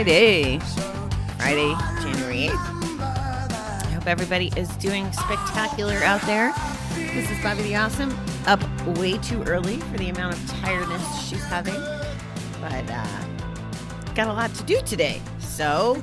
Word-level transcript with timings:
Friday. 0.00 0.58
Friday, 1.36 1.74
January 2.00 2.48
8th. 2.48 3.00
I 3.02 3.90
hope 3.92 4.06
everybody 4.06 4.50
is 4.56 4.70
doing 4.76 5.12
spectacular 5.12 5.96
out 5.96 6.22
there. 6.22 6.54
This 6.94 7.30
is 7.30 7.38
Bobby 7.42 7.64
the 7.64 7.76
Awesome, 7.76 8.18
up 8.46 8.62
way 8.96 9.18
too 9.18 9.42
early 9.42 9.76
for 9.76 9.98
the 9.98 10.08
amount 10.08 10.36
of 10.36 10.50
tiredness 10.52 11.28
she's 11.28 11.44
having. 11.44 11.74
But 12.62 12.90
uh, 12.90 13.24
got 14.14 14.28
a 14.28 14.32
lot 14.32 14.54
to 14.54 14.62
do 14.62 14.80
today. 14.86 15.20
So, 15.38 16.02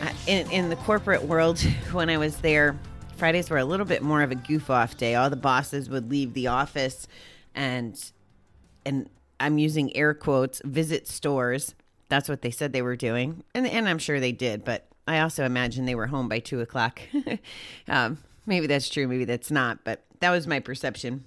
uh, 0.00 0.12
in, 0.26 0.50
in 0.50 0.70
the 0.70 0.76
corporate 0.76 1.24
world, 1.24 1.60
when 1.92 2.08
I 2.08 2.16
was 2.16 2.38
there, 2.38 2.78
Fridays 3.18 3.50
were 3.50 3.58
a 3.58 3.64
little 3.66 3.84
bit 3.84 4.00
more 4.00 4.22
of 4.22 4.30
a 4.30 4.36
goof 4.36 4.70
off 4.70 4.96
day. 4.96 5.16
All 5.16 5.28
the 5.28 5.36
bosses 5.36 5.90
would 5.90 6.10
leave 6.10 6.32
the 6.32 6.46
office 6.46 7.08
and 7.54 8.12
and 8.86 9.10
I'm 9.38 9.58
using 9.58 9.94
air 9.94 10.14
quotes, 10.14 10.62
visit 10.64 11.06
stores. 11.06 11.74
That's 12.14 12.28
what 12.28 12.42
they 12.42 12.52
said 12.52 12.72
they 12.72 12.80
were 12.80 12.94
doing. 12.94 13.42
And, 13.56 13.66
and 13.66 13.88
I'm 13.88 13.98
sure 13.98 14.20
they 14.20 14.30
did, 14.30 14.64
but 14.64 14.86
I 15.04 15.18
also 15.18 15.44
imagine 15.44 15.84
they 15.84 15.96
were 15.96 16.06
home 16.06 16.28
by 16.28 16.38
two 16.38 16.60
o'clock. 16.60 17.00
um, 17.88 18.18
maybe 18.46 18.68
that's 18.68 18.88
true, 18.88 19.08
maybe 19.08 19.24
that's 19.24 19.50
not, 19.50 19.82
but 19.82 20.04
that 20.20 20.30
was 20.30 20.46
my 20.46 20.60
perception. 20.60 21.24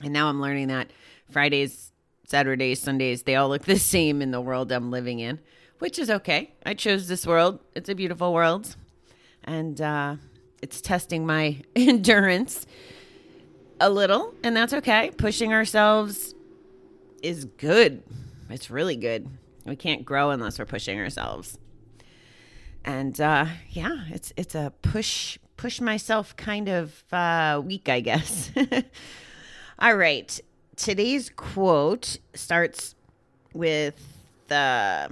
And 0.00 0.12
now 0.12 0.28
I'm 0.28 0.40
learning 0.40 0.68
that 0.68 0.92
Fridays, 1.28 1.90
Saturdays, 2.24 2.78
Sundays, 2.78 3.24
they 3.24 3.34
all 3.34 3.48
look 3.48 3.64
the 3.64 3.80
same 3.80 4.22
in 4.22 4.30
the 4.30 4.40
world 4.40 4.70
I'm 4.70 4.92
living 4.92 5.18
in, 5.18 5.40
which 5.80 5.98
is 5.98 6.08
okay. 6.08 6.52
I 6.64 6.74
chose 6.74 7.08
this 7.08 7.26
world. 7.26 7.58
It's 7.74 7.88
a 7.88 7.94
beautiful 7.96 8.32
world. 8.32 8.76
And 9.42 9.80
uh, 9.80 10.16
it's 10.62 10.80
testing 10.80 11.26
my 11.26 11.62
endurance 11.74 12.64
a 13.80 13.90
little, 13.90 14.34
and 14.44 14.56
that's 14.56 14.72
okay. 14.72 15.10
Pushing 15.16 15.52
ourselves 15.52 16.32
is 17.24 17.44
good. 17.44 18.04
It's 18.50 18.70
really 18.70 18.94
good. 18.94 19.28
We 19.66 19.76
can't 19.76 20.04
grow 20.04 20.30
unless 20.30 20.58
we're 20.58 20.64
pushing 20.64 20.98
ourselves. 20.98 21.58
And 22.84 23.20
uh, 23.20 23.46
yeah, 23.70 24.04
it's 24.10 24.32
it's 24.36 24.54
a 24.54 24.72
push 24.82 25.38
push 25.56 25.80
myself 25.80 26.36
kind 26.36 26.68
of 26.68 27.02
uh, 27.12 27.60
week, 27.64 27.88
I 27.88 28.00
guess. 28.00 28.50
All 29.78 29.96
right, 29.96 30.40
today's 30.76 31.30
quote 31.30 32.18
starts 32.34 32.94
with 33.52 34.00
uh, 34.50 35.08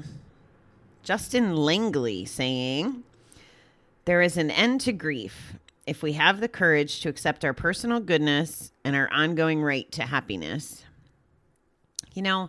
Justin 1.02 1.56
Langley 1.56 2.24
saying, 2.24 3.02
"There 4.04 4.22
is 4.22 4.36
an 4.36 4.52
end 4.52 4.80
to 4.82 4.92
grief." 4.92 5.54
If 5.86 6.02
we 6.02 6.12
have 6.12 6.40
the 6.40 6.48
courage 6.48 7.00
to 7.00 7.10
accept 7.10 7.44
our 7.44 7.52
personal 7.52 8.00
goodness 8.00 8.72
and 8.84 8.96
our 8.96 9.10
ongoing 9.12 9.62
right 9.62 9.90
to 9.92 10.04
happiness, 10.04 10.84
you 12.14 12.22
know, 12.22 12.48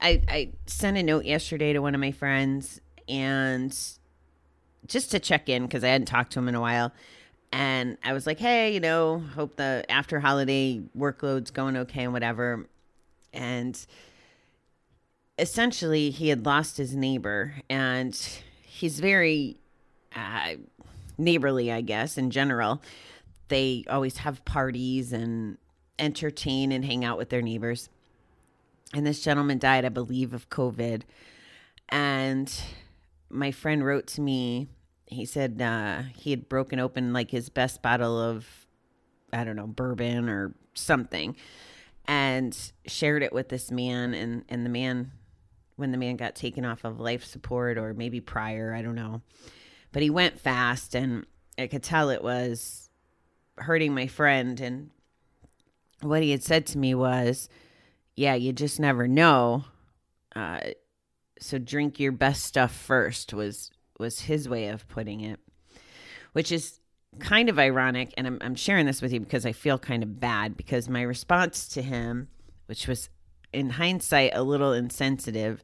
I 0.00 0.22
I 0.28 0.52
sent 0.66 0.96
a 0.96 1.02
note 1.02 1.24
yesterday 1.24 1.72
to 1.72 1.80
one 1.80 1.94
of 1.94 2.00
my 2.00 2.12
friends 2.12 2.80
and 3.08 3.76
just 4.86 5.10
to 5.10 5.18
check 5.18 5.48
in 5.48 5.62
because 5.62 5.84
I 5.84 5.88
hadn't 5.88 6.06
talked 6.06 6.32
to 6.32 6.38
him 6.38 6.48
in 6.48 6.54
a 6.54 6.60
while. 6.60 6.92
And 7.52 7.98
I 8.02 8.12
was 8.12 8.26
like, 8.26 8.40
hey, 8.40 8.74
you 8.74 8.80
know, 8.80 9.20
hope 9.34 9.56
the 9.56 9.84
after 9.88 10.18
holiday 10.20 10.82
workload's 10.96 11.50
going 11.50 11.76
okay 11.76 12.04
and 12.04 12.12
whatever. 12.12 12.66
And 13.32 13.78
essentially, 15.38 16.10
he 16.10 16.28
had 16.28 16.44
lost 16.46 16.76
his 16.76 16.96
neighbor, 16.96 17.54
and 17.68 18.14
he's 18.62 18.98
very 18.98 19.58
uh, 20.14 20.54
neighborly, 21.16 21.70
I 21.70 21.80
guess, 21.80 22.18
in 22.18 22.30
general. 22.30 22.82
They 23.48 23.84
always 23.88 24.18
have 24.18 24.44
parties 24.44 25.12
and 25.12 25.58
entertain 25.98 26.72
and 26.72 26.84
hang 26.84 27.04
out 27.04 27.18
with 27.18 27.28
their 27.28 27.42
neighbors. 27.42 27.88
And 28.94 29.04
this 29.04 29.22
gentleman 29.22 29.58
died, 29.58 29.84
I 29.84 29.88
believe, 29.88 30.32
of 30.32 30.48
COVID. 30.48 31.02
And 31.88 32.52
my 33.28 33.50
friend 33.50 33.84
wrote 33.84 34.06
to 34.08 34.20
me. 34.20 34.68
He 35.06 35.24
said 35.26 35.60
uh, 35.60 36.02
he 36.16 36.30
had 36.30 36.48
broken 36.48 36.78
open 36.78 37.12
like 37.12 37.30
his 37.30 37.48
best 37.48 37.82
bottle 37.82 38.18
of, 38.18 38.46
I 39.32 39.42
don't 39.42 39.56
know, 39.56 39.66
bourbon 39.66 40.28
or 40.28 40.54
something, 40.74 41.36
and 42.06 42.56
shared 42.86 43.22
it 43.22 43.32
with 43.32 43.48
this 43.48 43.70
man. 43.70 44.14
And 44.14 44.44
and 44.48 44.64
the 44.64 44.70
man, 44.70 45.10
when 45.76 45.90
the 45.90 45.98
man 45.98 46.16
got 46.16 46.36
taken 46.36 46.64
off 46.64 46.84
of 46.84 47.00
life 47.00 47.24
support 47.24 47.76
or 47.76 47.92
maybe 47.94 48.20
prior, 48.20 48.72
I 48.72 48.80
don't 48.80 48.94
know, 48.94 49.22
but 49.92 50.02
he 50.02 50.10
went 50.10 50.40
fast, 50.40 50.94
and 50.94 51.26
I 51.58 51.66
could 51.66 51.82
tell 51.82 52.10
it 52.10 52.22
was 52.22 52.88
hurting 53.58 53.94
my 53.94 54.06
friend. 54.06 54.60
And 54.60 54.90
what 56.00 56.22
he 56.22 56.30
had 56.30 56.42
said 56.42 56.64
to 56.66 56.78
me 56.78 56.94
was 56.94 57.48
yeah, 58.16 58.34
you 58.34 58.52
just 58.52 58.78
never 58.78 59.08
know. 59.08 59.64
Uh, 60.34 60.60
so 61.40 61.58
drink 61.58 61.98
your 62.00 62.12
best 62.12 62.44
stuff 62.44 62.74
first 62.74 63.34
was 63.34 63.70
was 63.98 64.20
his 64.20 64.48
way 64.48 64.68
of 64.68 64.88
putting 64.88 65.20
it, 65.20 65.38
which 66.32 66.50
is 66.50 66.80
kind 67.18 67.48
of 67.48 67.58
ironic. 67.58 68.12
And 68.16 68.26
I'm, 68.26 68.38
I'm 68.40 68.54
sharing 68.54 68.86
this 68.86 69.00
with 69.00 69.12
you 69.12 69.20
because 69.20 69.46
I 69.46 69.52
feel 69.52 69.78
kind 69.78 70.02
of 70.02 70.18
bad 70.18 70.56
because 70.56 70.88
my 70.88 71.02
response 71.02 71.68
to 71.68 71.82
him, 71.82 72.28
which 72.66 72.88
was 72.88 73.08
in 73.52 73.70
hindsight 73.70 74.32
a 74.34 74.42
little 74.42 74.72
insensitive, 74.72 75.62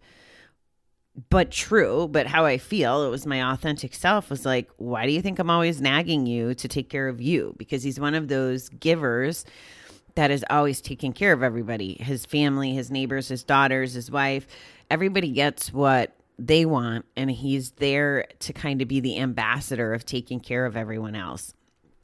but 1.28 1.50
true, 1.50 2.08
but 2.08 2.28
how 2.28 2.44
I 2.44 2.58
feel, 2.58 3.04
it 3.04 3.10
was 3.10 3.26
my 3.26 3.52
authentic 3.52 3.94
self 3.94 4.30
was 4.30 4.46
like, 4.46 4.70
why 4.76 5.06
do 5.06 5.12
you 5.12 5.20
think 5.20 5.38
I'm 5.38 5.50
always 5.50 5.80
nagging 5.80 6.26
you 6.26 6.54
to 6.54 6.68
take 6.68 6.88
care 6.88 7.08
of 7.08 7.20
you? 7.20 7.54
Because 7.58 7.82
he's 7.82 7.98
one 7.98 8.14
of 8.14 8.28
those 8.28 8.68
givers 8.68 9.44
that 10.20 10.30
is 10.30 10.44
always 10.50 10.82
taking 10.82 11.14
care 11.14 11.32
of 11.32 11.42
everybody 11.42 11.94
his 11.94 12.26
family, 12.26 12.74
his 12.74 12.90
neighbors, 12.90 13.28
his 13.28 13.42
daughters, 13.42 13.94
his 13.94 14.10
wife. 14.10 14.46
Everybody 14.90 15.30
gets 15.30 15.72
what 15.72 16.14
they 16.38 16.66
want, 16.66 17.06
and 17.16 17.30
he's 17.30 17.70
there 17.70 18.26
to 18.40 18.52
kind 18.52 18.82
of 18.82 18.88
be 18.88 19.00
the 19.00 19.18
ambassador 19.18 19.94
of 19.94 20.04
taking 20.04 20.38
care 20.38 20.66
of 20.66 20.76
everyone 20.76 21.16
else. 21.16 21.54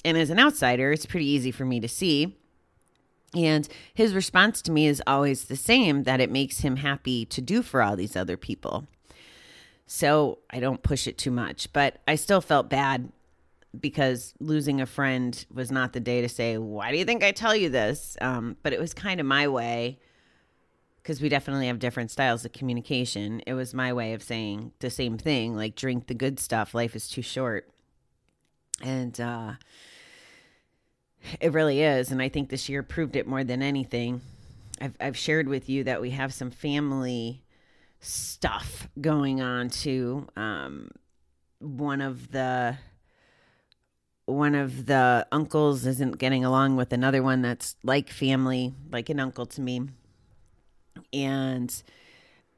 And 0.02 0.16
as 0.16 0.30
an 0.30 0.40
outsider, 0.40 0.92
it's 0.92 1.04
pretty 1.04 1.26
easy 1.26 1.50
for 1.50 1.66
me 1.66 1.78
to 1.78 1.88
see. 1.88 2.38
And 3.34 3.68
his 3.92 4.14
response 4.14 4.62
to 4.62 4.72
me 4.72 4.86
is 4.86 5.02
always 5.06 5.44
the 5.44 5.54
same 5.54 6.04
that 6.04 6.18
it 6.18 6.30
makes 6.30 6.60
him 6.60 6.76
happy 6.76 7.26
to 7.26 7.42
do 7.42 7.60
for 7.60 7.82
all 7.82 7.96
these 7.96 8.16
other 8.16 8.38
people. 8.38 8.86
So 9.86 10.38
I 10.48 10.58
don't 10.60 10.82
push 10.82 11.06
it 11.06 11.18
too 11.18 11.30
much, 11.30 11.70
but 11.74 11.98
I 12.08 12.14
still 12.14 12.40
felt 12.40 12.70
bad 12.70 13.12
because 13.78 14.34
losing 14.40 14.80
a 14.80 14.86
friend 14.86 15.46
was 15.52 15.70
not 15.70 15.92
the 15.92 16.00
day 16.00 16.20
to 16.20 16.28
say, 16.28 16.58
Why 16.58 16.90
do 16.90 16.98
you 16.98 17.04
think 17.04 17.22
I 17.22 17.32
tell 17.32 17.54
you 17.54 17.68
this? 17.68 18.16
Um, 18.20 18.56
but 18.62 18.72
it 18.72 18.80
was 18.80 18.94
kind 18.94 19.20
of 19.20 19.26
my 19.26 19.48
way 19.48 19.98
because 21.06 21.20
we 21.20 21.28
definitely 21.28 21.68
have 21.68 21.78
different 21.78 22.10
styles 22.10 22.44
of 22.44 22.52
communication. 22.52 23.40
It 23.46 23.54
was 23.54 23.72
my 23.72 23.92
way 23.92 24.12
of 24.12 24.24
saying 24.24 24.72
the 24.80 24.90
same 24.90 25.18
thing 25.18 25.54
like, 25.54 25.76
drink 25.76 26.08
the 26.08 26.14
good 26.14 26.40
stuff. 26.40 26.74
Life 26.74 26.96
is 26.96 27.08
too 27.08 27.22
short. 27.22 27.70
And 28.82 29.20
uh, 29.20 29.52
it 31.40 31.52
really 31.52 31.80
is. 31.80 32.10
And 32.10 32.20
I 32.20 32.28
think 32.28 32.48
this 32.48 32.68
year 32.68 32.82
proved 32.82 33.14
it 33.14 33.28
more 33.28 33.44
than 33.44 33.62
anything. 33.62 34.20
I've, 34.80 34.96
I've 35.00 35.16
shared 35.16 35.46
with 35.46 35.68
you 35.68 35.84
that 35.84 36.00
we 36.00 36.10
have 36.10 36.34
some 36.34 36.50
family 36.50 37.44
stuff 38.00 38.88
going 39.00 39.40
on 39.40 39.70
too. 39.70 40.26
Um, 40.36 40.90
one 41.60 42.00
of 42.00 42.32
the 42.32 42.78
one 44.26 44.56
of 44.56 44.86
the 44.86 45.26
uncles 45.30 45.86
isn't 45.86 46.18
getting 46.18 46.44
along 46.44 46.76
with 46.76 46.92
another 46.92 47.22
one 47.22 47.42
that's 47.42 47.76
like 47.82 48.10
family, 48.10 48.74
like 48.90 49.08
an 49.08 49.20
uncle 49.20 49.46
to 49.46 49.60
me. 49.60 49.82
And 51.12 51.82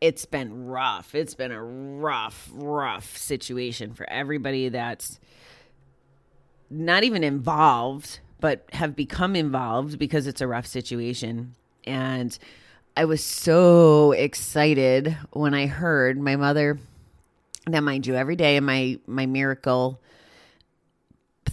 it's 0.01 0.25
been 0.25 0.67
rough. 0.67 1.15
It's 1.15 1.35
been 1.35 1.53
a 1.53 1.63
rough, 1.63 2.49
rough 2.53 3.17
situation 3.17 3.93
for 3.93 4.09
everybody 4.09 4.71
that's 4.71 5.21
not 6.71 7.05
even 7.05 7.23
involved, 7.23 8.21
but 8.41 8.65
have 8.73 8.97
become 8.97 9.37
involved 9.37 9.99
because 9.99 10.27
it's 10.27 10.41
a 10.41 10.47
rough 10.47 10.67
situation. 10.67 11.55
And 11.85 12.37
I 12.97 13.05
was 13.05 13.23
so 13.23 14.13
excited 14.13 15.17
when 15.33 15.53
I 15.53 15.67
heard 15.67 16.19
my 16.19 16.37
mother. 16.37 16.79
Now, 17.67 17.81
mind 17.81 18.07
you, 18.07 18.15
every 18.15 18.37
day 18.37 18.57
in 18.57 18.65
my 18.65 18.99
my 19.07 19.27
miracle 19.27 20.01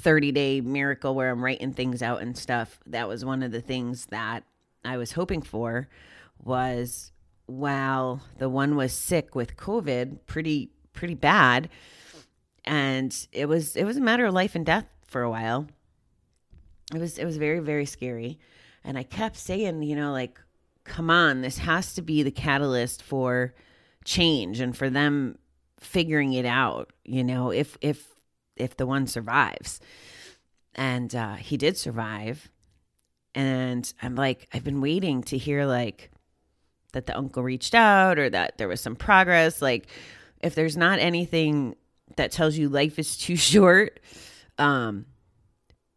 30 0.06 0.32
day 0.34 0.62
miracle 0.62 1.16
where 1.16 1.32
I'm 1.32 1.44
writing 1.44 1.74
things 1.74 2.04
out 2.04 2.22
and 2.22 2.38
stuff, 2.38 2.80
that 2.86 3.08
was 3.08 3.26
one 3.26 3.42
of 3.42 3.52
the 3.52 3.60
things 3.60 4.06
that 4.12 4.44
I 4.86 4.98
was 4.98 5.14
hoping 5.14 5.42
for 5.42 5.90
was 6.44 7.12
while 7.48 8.22
the 8.38 8.48
one 8.48 8.76
was 8.76 8.94
sick 8.94 9.34
with 9.34 9.58
COVID, 9.58 10.20
pretty 10.28 10.70
pretty 10.94 11.16
bad, 11.16 11.70
and 12.64 13.28
it 13.32 13.48
was 13.48 13.76
it 13.76 13.84
was 13.84 13.98
a 13.98 14.02
matter 14.02 14.28
of 14.28 14.34
life 14.36 14.54
and 14.54 14.64
death 14.64 14.86
for 15.08 15.24
a 15.24 15.30
while. 15.30 15.66
It 16.94 17.00
was 17.00 17.18
it 17.18 17.26
was 17.26 17.38
very 17.38 17.60
very 17.60 17.88
scary, 17.88 18.38
and 18.84 19.00
I 19.00 19.04
kept 19.04 19.38
saying, 19.38 19.82
you 19.82 19.96
know, 19.96 20.12
like, 20.12 20.40
come 20.84 21.10
on, 21.10 21.42
this 21.42 21.58
has 21.58 21.96
to 21.96 22.04
be 22.04 22.22
the 22.22 22.30
catalyst 22.30 23.02
for 23.02 23.56
change 24.04 24.60
and 24.60 24.78
for 24.78 24.88
them 24.88 25.40
figuring 25.80 26.34
it 26.34 26.46
out. 26.46 26.94
You 27.04 27.24
know, 27.24 27.50
if 27.52 27.76
if 27.82 28.15
if 28.56 28.78
the 28.78 28.86
one 28.86 29.08
survives. 29.08 29.80
And 30.74 31.14
uh, 31.16 31.36
he 31.36 31.58
did 31.58 31.78
survive. 31.78 32.50
And 33.34 33.92
I'm 34.02 34.16
like, 34.16 34.48
I've 34.54 34.64
been 34.64 34.82
waiting 34.82 35.24
to 35.24 35.38
hear 35.38 35.66
like 35.66 36.12
that 36.94 37.06
the 37.06 37.18
uncle 37.18 37.44
reached 37.44 37.76
out 37.76 38.18
or 38.18 38.30
that 38.30 38.58
there 38.58 38.68
was 38.68 38.82
some 38.82 38.96
progress. 38.96 39.62
Like, 39.62 39.88
if 40.42 40.56
there's 40.56 40.78
not 40.78 41.00
anything 41.00 41.76
that 42.16 42.32
tells 42.32 42.58
you 42.58 42.70
life 42.70 43.00
is 43.00 43.18
too 43.18 43.36
short, 43.36 44.00
um, 44.58 45.06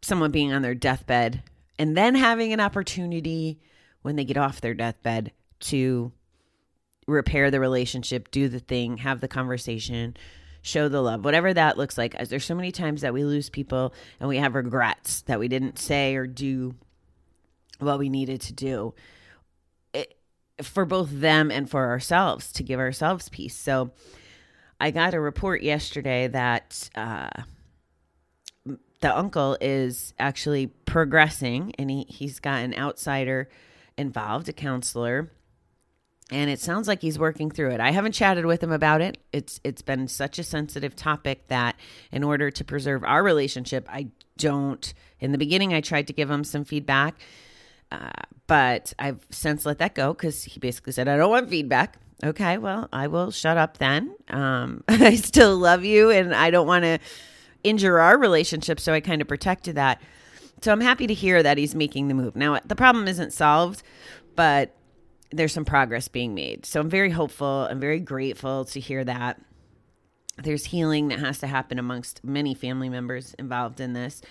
someone 0.02 0.30
being 0.30 0.52
on 0.52 0.62
their 0.62 0.74
deathbed 0.74 1.42
and 1.78 1.96
then 1.96 2.14
having 2.14 2.52
an 2.52 2.60
opportunity 2.60 3.60
when 4.02 4.16
they 4.16 4.24
get 4.24 4.36
off 4.36 4.60
their 4.60 4.74
deathbed 4.74 5.32
to 5.60 6.12
repair 7.06 7.50
the 7.50 7.60
relationship, 7.60 8.30
do 8.30 8.48
the 8.48 8.60
thing, 8.60 8.98
have 8.98 9.20
the 9.20 9.28
conversation, 9.28 10.16
show 10.62 10.88
the 10.88 11.00
love, 11.00 11.24
whatever 11.24 11.52
that 11.54 11.78
looks 11.78 11.96
like. 11.96 12.14
As 12.14 12.28
there's 12.28 12.44
so 12.44 12.54
many 12.54 12.72
times 12.72 13.02
that 13.02 13.14
we 13.14 13.24
lose 13.24 13.48
people 13.50 13.94
and 14.20 14.28
we 14.28 14.38
have 14.38 14.54
regrets 14.54 15.22
that 15.22 15.38
we 15.38 15.48
didn't 15.48 15.78
say 15.78 16.16
or 16.16 16.26
do 16.26 16.74
what 17.78 17.98
we 17.98 18.08
needed 18.08 18.40
to 18.42 18.52
do 18.52 18.94
it, 19.92 20.16
for 20.62 20.84
both 20.84 21.08
them 21.10 21.50
and 21.50 21.70
for 21.70 21.86
ourselves 21.86 22.52
to 22.52 22.62
give 22.62 22.80
ourselves 22.80 23.28
peace. 23.28 23.56
So 23.56 23.92
I 24.80 24.90
got 24.90 25.14
a 25.14 25.20
report 25.20 25.62
yesterday 25.62 26.28
that 26.28 26.90
uh, 26.94 27.30
the 29.00 29.16
uncle 29.16 29.56
is 29.60 30.14
actually 30.18 30.66
progressing 30.66 31.72
and 31.78 31.90
he, 31.90 32.06
he's 32.08 32.40
got 32.40 32.62
an 32.62 32.74
outsider 32.74 33.48
involved, 33.96 34.48
a 34.48 34.52
counselor. 34.52 35.30
And 36.30 36.50
it 36.50 36.60
sounds 36.60 36.86
like 36.88 37.00
he's 37.00 37.18
working 37.18 37.50
through 37.50 37.70
it. 37.70 37.80
I 37.80 37.90
haven't 37.90 38.12
chatted 38.12 38.44
with 38.44 38.62
him 38.62 38.72
about 38.72 39.00
it. 39.00 39.16
It's 39.32 39.60
it's 39.64 39.80
been 39.80 40.08
such 40.08 40.38
a 40.38 40.42
sensitive 40.42 40.94
topic 40.94 41.48
that 41.48 41.76
in 42.12 42.22
order 42.22 42.50
to 42.50 42.64
preserve 42.64 43.02
our 43.02 43.22
relationship, 43.22 43.86
I 43.90 44.08
don't 44.36 44.92
in 45.20 45.32
the 45.32 45.38
beginning 45.38 45.72
I 45.72 45.80
tried 45.80 46.06
to 46.08 46.12
give 46.12 46.30
him 46.30 46.44
some 46.44 46.64
feedback 46.64 47.16
uh, 47.90 48.10
but 48.46 48.92
I've 48.98 49.24
since 49.30 49.64
let 49.66 49.78
that 49.78 49.94
go 49.94 50.12
because 50.12 50.44
he 50.44 50.60
basically 50.60 50.92
said, 50.92 51.08
I 51.08 51.16
don't 51.16 51.30
want 51.30 51.48
feedback. 51.48 51.98
Okay, 52.22 52.58
well, 52.58 52.88
I 52.92 53.06
will 53.06 53.30
shut 53.30 53.56
up 53.56 53.78
then. 53.78 54.14
Um, 54.28 54.84
I 54.88 55.14
still 55.16 55.56
love 55.56 55.84
you 55.84 56.10
and 56.10 56.34
I 56.34 56.50
don't 56.50 56.66
want 56.66 56.84
to 56.84 56.98
injure 57.62 57.98
our 57.98 58.18
relationship. 58.18 58.80
So 58.80 58.92
I 58.92 59.00
kind 59.00 59.22
of 59.22 59.28
protected 59.28 59.76
that. 59.76 60.02
So 60.60 60.72
I'm 60.72 60.80
happy 60.80 61.06
to 61.06 61.14
hear 61.14 61.42
that 61.42 61.56
he's 61.56 61.74
making 61.74 62.08
the 62.08 62.14
move. 62.14 62.34
Now, 62.34 62.58
the 62.64 62.74
problem 62.74 63.06
isn't 63.06 63.32
solved, 63.32 63.82
but 64.34 64.74
there's 65.30 65.52
some 65.52 65.64
progress 65.64 66.08
being 66.08 66.34
made. 66.34 66.64
So 66.64 66.80
I'm 66.80 66.88
very 66.88 67.10
hopeful. 67.10 67.66
I'm 67.70 67.80
very 67.80 68.00
grateful 68.00 68.64
to 68.66 68.80
hear 68.80 69.04
that. 69.04 69.40
There's 70.42 70.66
healing 70.66 71.08
that 71.08 71.18
has 71.18 71.38
to 71.40 71.46
happen 71.46 71.78
amongst 71.78 72.24
many 72.24 72.54
family 72.54 72.88
members 72.88 73.34
involved 73.38 73.80
in 73.80 73.92
this. 73.92 74.22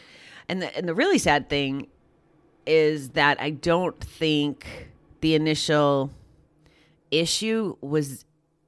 And 0.47 0.61
the, 0.61 0.75
and 0.75 0.87
the 0.87 0.95
really 0.95 1.17
sad 1.17 1.49
thing 1.49 1.87
is 2.65 3.09
that 3.09 3.39
I 3.41 3.51
don't 3.51 3.99
think 4.01 4.89
the 5.21 5.35
initial 5.35 6.11
issue 7.11 7.75
was 7.81 8.25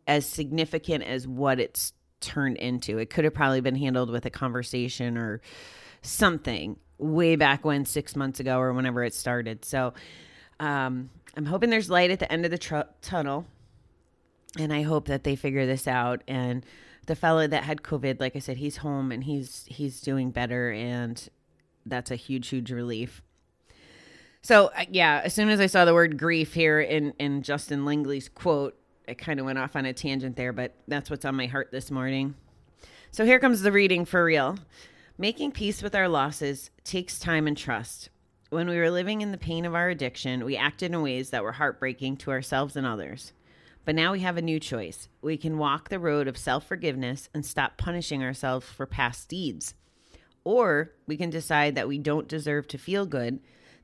as 0.08 0.26
significant 0.26 1.04
as 1.04 1.28
what 1.28 1.60
it's 1.60 1.94
turned 2.20 2.58
into. 2.58 2.98
It 2.98 3.10
could 3.10 3.24
have 3.24 3.34
probably 3.34 3.62
been 3.62 3.76
handled 3.76 4.10
with 4.10 4.26
a 4.26 4.30
conversation 4.30 5.18
or 5.18 5.42
something 6.02 6.78
way 6.98 7.36
back 7.36 7.64
when, 7.64 7.86
six 7.86 8.16
months 8.16 8.40
ago 8.40 8.60
or 8.60 8.74
whenever 8.74 9.04
it 9.04 9.14
started. 9.14 9.64
So 9.64 9.94
um, 10.60 11.10
I'm 11.36 11.46
hoping 11.46 11.70
there's 11.70 11.90
light 11.90 12.12
at 12.12 12.20
the 12.20 12.32
end 12.32 12.46
of 12.46 12.52
the 12.52 12.58
tr- 12.58 12.82
tunnel. 13.02 13.46
And 14.58 14.74
I 14.74 14.82
hope 14.82 15.08
that 15.08 15.24
they 15.24 15.36
figure 15.36 15.66
this 15.66 15.88
out. 15.88 16.24
And 16.28 16.66
the 17.06 17.16
fellow 17.16 17.48
that 17.48 17.64
had 17.64 17.82
COVID, 17.82 18.20
like 18.20 18.36
I 18.36 18.40
said, 18.40 18.58
he's 18.58 18.78
home 18.78 19.12
and 19.12 19.24
he's 19.24 19.66
he's 19.68 20.00
doing 20.00 20.32
better, 20.32 20.72
and 20.72 21.28
that's 21.86 22.12
a 22.12 22.16
huge, 22.16 22.48
huge 22.50 22.72
relief. 22.72 23.22
So 24.42 24.68
uh, 24.78 24.86
yeah, 24.90 25.22
as 25.24 25.34
soon 25.34 25.50
as 25.50 25.60
I 25.60 25.66
saw 25.66 25.86
the 25.86 25.94
word 25.94 26.18
grief 26.18 26.54
here 26.54 26.80
in 26.80 27.14
in 27.20 27.42
Justin 27.42 27.84
Langley's 27.84 28.30
quote, 28.30 28.78
I 29.08 29.16
kind 29.16 29.40
of 29.40 29.46
went 29.46 29.58
off 29.58 29.76
on 29.76 29.86
a 29.86 29.94
tangent 29.94 30.36
there, 30.36 30.54
but 30.54 30.76
that's 30.88 31.10
what's 31.10 31.26
on 31.26 31.36
my 31.36 31.48
heart 31.48 31.72
this 31.72 31.90
morning. 31.90 32.36
So 33.12 33.26
here 33.26 33.40
comes 33.40 33.62
the 33.62 33.72
reading 33.72 34.06
for 34.06 34.24
real. 34.24 34.58
Making 35.18 35.52
peace 35.52 35.82
with 35.82 35.96
our 35.96 36.08
losses 36.08 36.70
takes 36.84 37.20
time 37.20 37.48
and 37.48 37.58
trust. 37.58 38.10
When 38.50 38.68
we 38.68 38.78
were 38.78 38.90
living 38.90 39.22
in 39.22 39.32
the 39.32 39.38
pain 39.38 39.64
of 39.64 39.76
our 39.76 39.90
addiction, 39.90 40.44
we 40.44 40.58
acted 40.58 40.92
in 40.92 41.04
ways 41.04 41.30
that 41.30 41.44
were 41.44 41.52
heartbreaking 41.52 42.18
to 42.18 42.32
ourselves 42.32 42.76
and 42.76 42.86
others. 42.86 43.32
But 43.86 43.94
now 43.94 44.12
we 44.12 44.22
have 44.22 44.38
a 44.38 44.42
new 44.42 44.60
choice. 44.60 45.08
We 45.22 45.38
can 45.38 45.60
walk 45.60 45.90
the 45.90 46.00
road 46.00 46.28
of 46.28 46.36
self 46.36 46.66
forgiveness 46.68 47.30
and 47.32 47.46
stop 47.46 47.78
punishing 47.78 48.24
ourselves 48.24 48.66
for 48.66 48.88
past 48.88 49.30
deeds. 49.30 49.76
Or 50.44 50.94
we 51.06 51.16
can 51.16 51.30
decide 51.30 51.76
that 51.76 51.88
we 51.88 52.00
don't 52.00 52.28
deserve 52.28 52.68
to 52.70 52.80
feel 52.80 53.06
good 53.06 53.40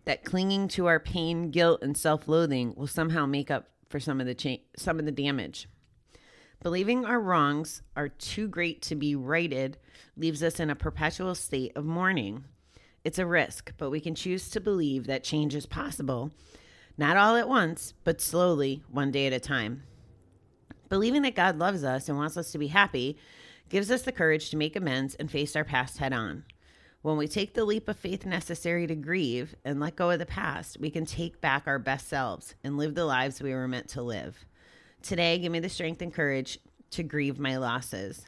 that 0.05 0.23
clinging 0.23 0.67
to 0.69 0.87
our 0.87 0.99
pain, 0.99 1.51
guilt, 1.51 1.81
and 1.83 1.95
self-loathing 1.95 2.73
will 2.75 2.87
somehow 2.87 3.25
make 3.25 3.51
up 3.51 3.69
for 3.89 3.99
some 3.99 4.19
of 4.19 4.25
the 4.25 4.35
cha- 4.35 4.63
some 4.77 4.97
of 4.99 5.05
the 5.05 5.11
damage. 5.11 5.67
Believing 6.63 7.05
our 7.05 7.19
wrongs 7.19 7.83
are 7.95 8.09
too 8.09 8.47
great 8.47 8.81
to 8.83 8.95
be 8.95 9.15
righted 9.15 9.77
leaves 10.17 10.41
us 10.41 10.59
in 10.59 10.71
a 10.71 10.75
perpetual 10.75 11.35
state 11.35 11.71
of 11.75 11.85
mourning. 11.85 12.45
It's 13.05 13.19
a 13.19 13.25
risk, 13.25 13.71
but 13.77 13.91
we 13.91 13.99
can 13.99 14.15
choose 14.15 14.49
to 14.49 14.59
believe 14.59 15.05
that 15.05 15.23
change 15.23 15.53
is 15.53 15.67
possible, 15.67 16.31
not 16.97 17.17
all 17.17 17.35
at 17.35 17.47
once, 17.47 17.93
but 18.03 18.19
slowly, 18.19 18.81
one 18.89 19.11
day 19.11 19.27
at 19.27 19.33
a 19.33 19.39
time. 19.39 19.83
Believing 20.89 21.21
that 21.21 21.35
God 21.35 21.59
loves 21.59 21.83
us 21.83 22.09
and 22.09 22.17
wants 22.17 22.35
us 22.35 22.51
to 22.51 22.57
be 22.57 22.67
happy 22.67 23.15
gives 23.69 23.91
us 23.91 24.01
the 24.01 24.11
courage 24.11 24.49
to 24.49 24.57
make 24.57 24.75
amends 24.75 25.13
and 25.13 25.29
face 25.29 25.55
our 25.55 25.63
past 25.63 25.99
head 25.99 26.13
on. 26.13 26.45
When 27.03 27.17
we 27.17 27.27
take 27.27 27.53
the 27.53 27.63
leap 27.63 27.87
of 27.87 27.95
faith 27.95 28.25
necessary 28.25 28.87
to 28.87 28.95
grieve 28.95 29.55
and 29.63 29.79
let 29.79 29.95
go 29.95 30.09
of 30.09 30.17
the 30.17 30.25
past, 30.25 30.79
we 30.79 30.89
can 30.89 31.05
take 31.05 31.39
back 31.39 31.67
our 31.67 31.77
best 31.77 32.07
selves 32.07 32.55
and 32.63 32.75
live 32.75 32.95
the 32.95 33.05
lives 33.05 33.39
we 33.39 33.53
were 33.53 33.67
meant 33.67 33.87
to 33.89 34.01
live. 34.01 34.45
Today, 35.03 35.37
give 35.37 35.51
me 35.51 35.59
the 35.59 35.69
strength 35.69 36.01
and 36.01 36.11
courage 36.11 36.57
to 36.89 37.03
grieve 37.03 37.37
my 37.37 37.57
losses. 37.57 38.25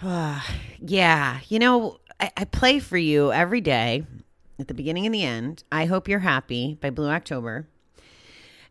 yeah, 0.02 1.40
you 1.48 1.58
know, 1.58 1.98
I, 2.20 2.44
play 2.44 2.78
for 2.78 2.98
you 2.98 3.32
every 3.32 3.60
day 3.60 4.04
at 4.58 4.68
the 4.68 4.74
beginning 4.74 5.06
and 5.06 5.14
the 5.14 5.24
end. 5.24 5.64
I 5.72 5.86
Hope 5.86 6.08
You're 6.08 6.20
Happy 6.20 6.76
by 6.80 6.90
Blue 6.90 7.08
October. 7.08 7.68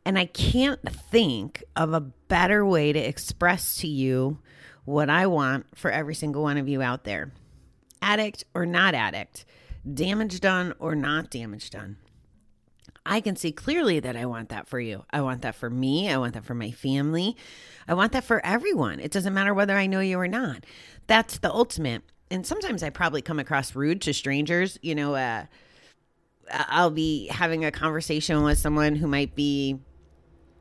And 0.05 0.17
I 0.17 0.25
can't 0.25 0.81
think 0.89 1.63
of 1.75 1.93
a 1.93 1.99
better 1.99 2.65
way 2.65 2.93
to 2.93 2.99
express 2.99 3.75
to 3.77 3.87
you 3.87 4.39
what 4.85 5.09
I 5.09 5.27
want 5.27 5.65
for 5.77 5.91
every 5.91 6.15
single 6.15 6.43
one 6.43 6.57
of 6.57 6.67
you 6.67 6.81
out 6.81 7.03
there 7.03 7.31
addict 8.01 8.45
or 8.53 8.65
not 8.65 8.95
addict, 8.95 9.45
damage 9.91 10.39
done 10.39 10.73
or 10.79 10.95
not 10.95 11.29
damage 11.29 11.69
done. 11.69 11.97
I 13.05 13.21
can 13.21 13.35
see 13.35 13.51
clearly 13.51 13.99
that 13.99 14.15
I 14.15 14.25
want 14.25 14.49
that 14.49 14.67
for 14.67 14.79
you. 14.79 15.03
I 15.09 15.21
want 15.21 15.41
that 15.41 15.55
for 15.55 15.69
me. 15.69 16.09
I 16.09 16.17
want 16.17 16.33
that 16.33 16.45
for 16.45 16.53
my 16.53 16.71
family. 16.71 17.35
I 17.87 17.93
want 17.93 18.11
that 18.11 18.23
for 18.23 18.45
everyone. 18.45 18.99
It 18.99 19.11
doesn't 19.11 19.33
matter 19.33 19.53
whether 19.53 19.75
I 19.75 19.87
know 19.87 19.99
you 19.99 20.19
or 20.19 20.27
not. 20.27 20.65
That's 21.07 21.39
the 21.39 21.51
ultimate. 21.51 22.03
And 22.31 22.45
sometimes 22.45 22.83
I 22.83 22.89
probably 22.89 23.21
come 23.21 23.39
across 23.39 23.75
rude 23.75 24.01
to 24.01 24.13
strangers. 24.13 24.77
You 24.81 24.95
know, 24.95 25.15
uh, 25.15 25.45
I'll 26.51 26.91
be 26.91 27.27
having 27.27 27.65
a 27.65 27.71
conversation 27.71 28.43
with 28.43 28.57
someone 28.57 28.95
who 28.95 29.07
might 29.07 29.35
be 29.35 29.79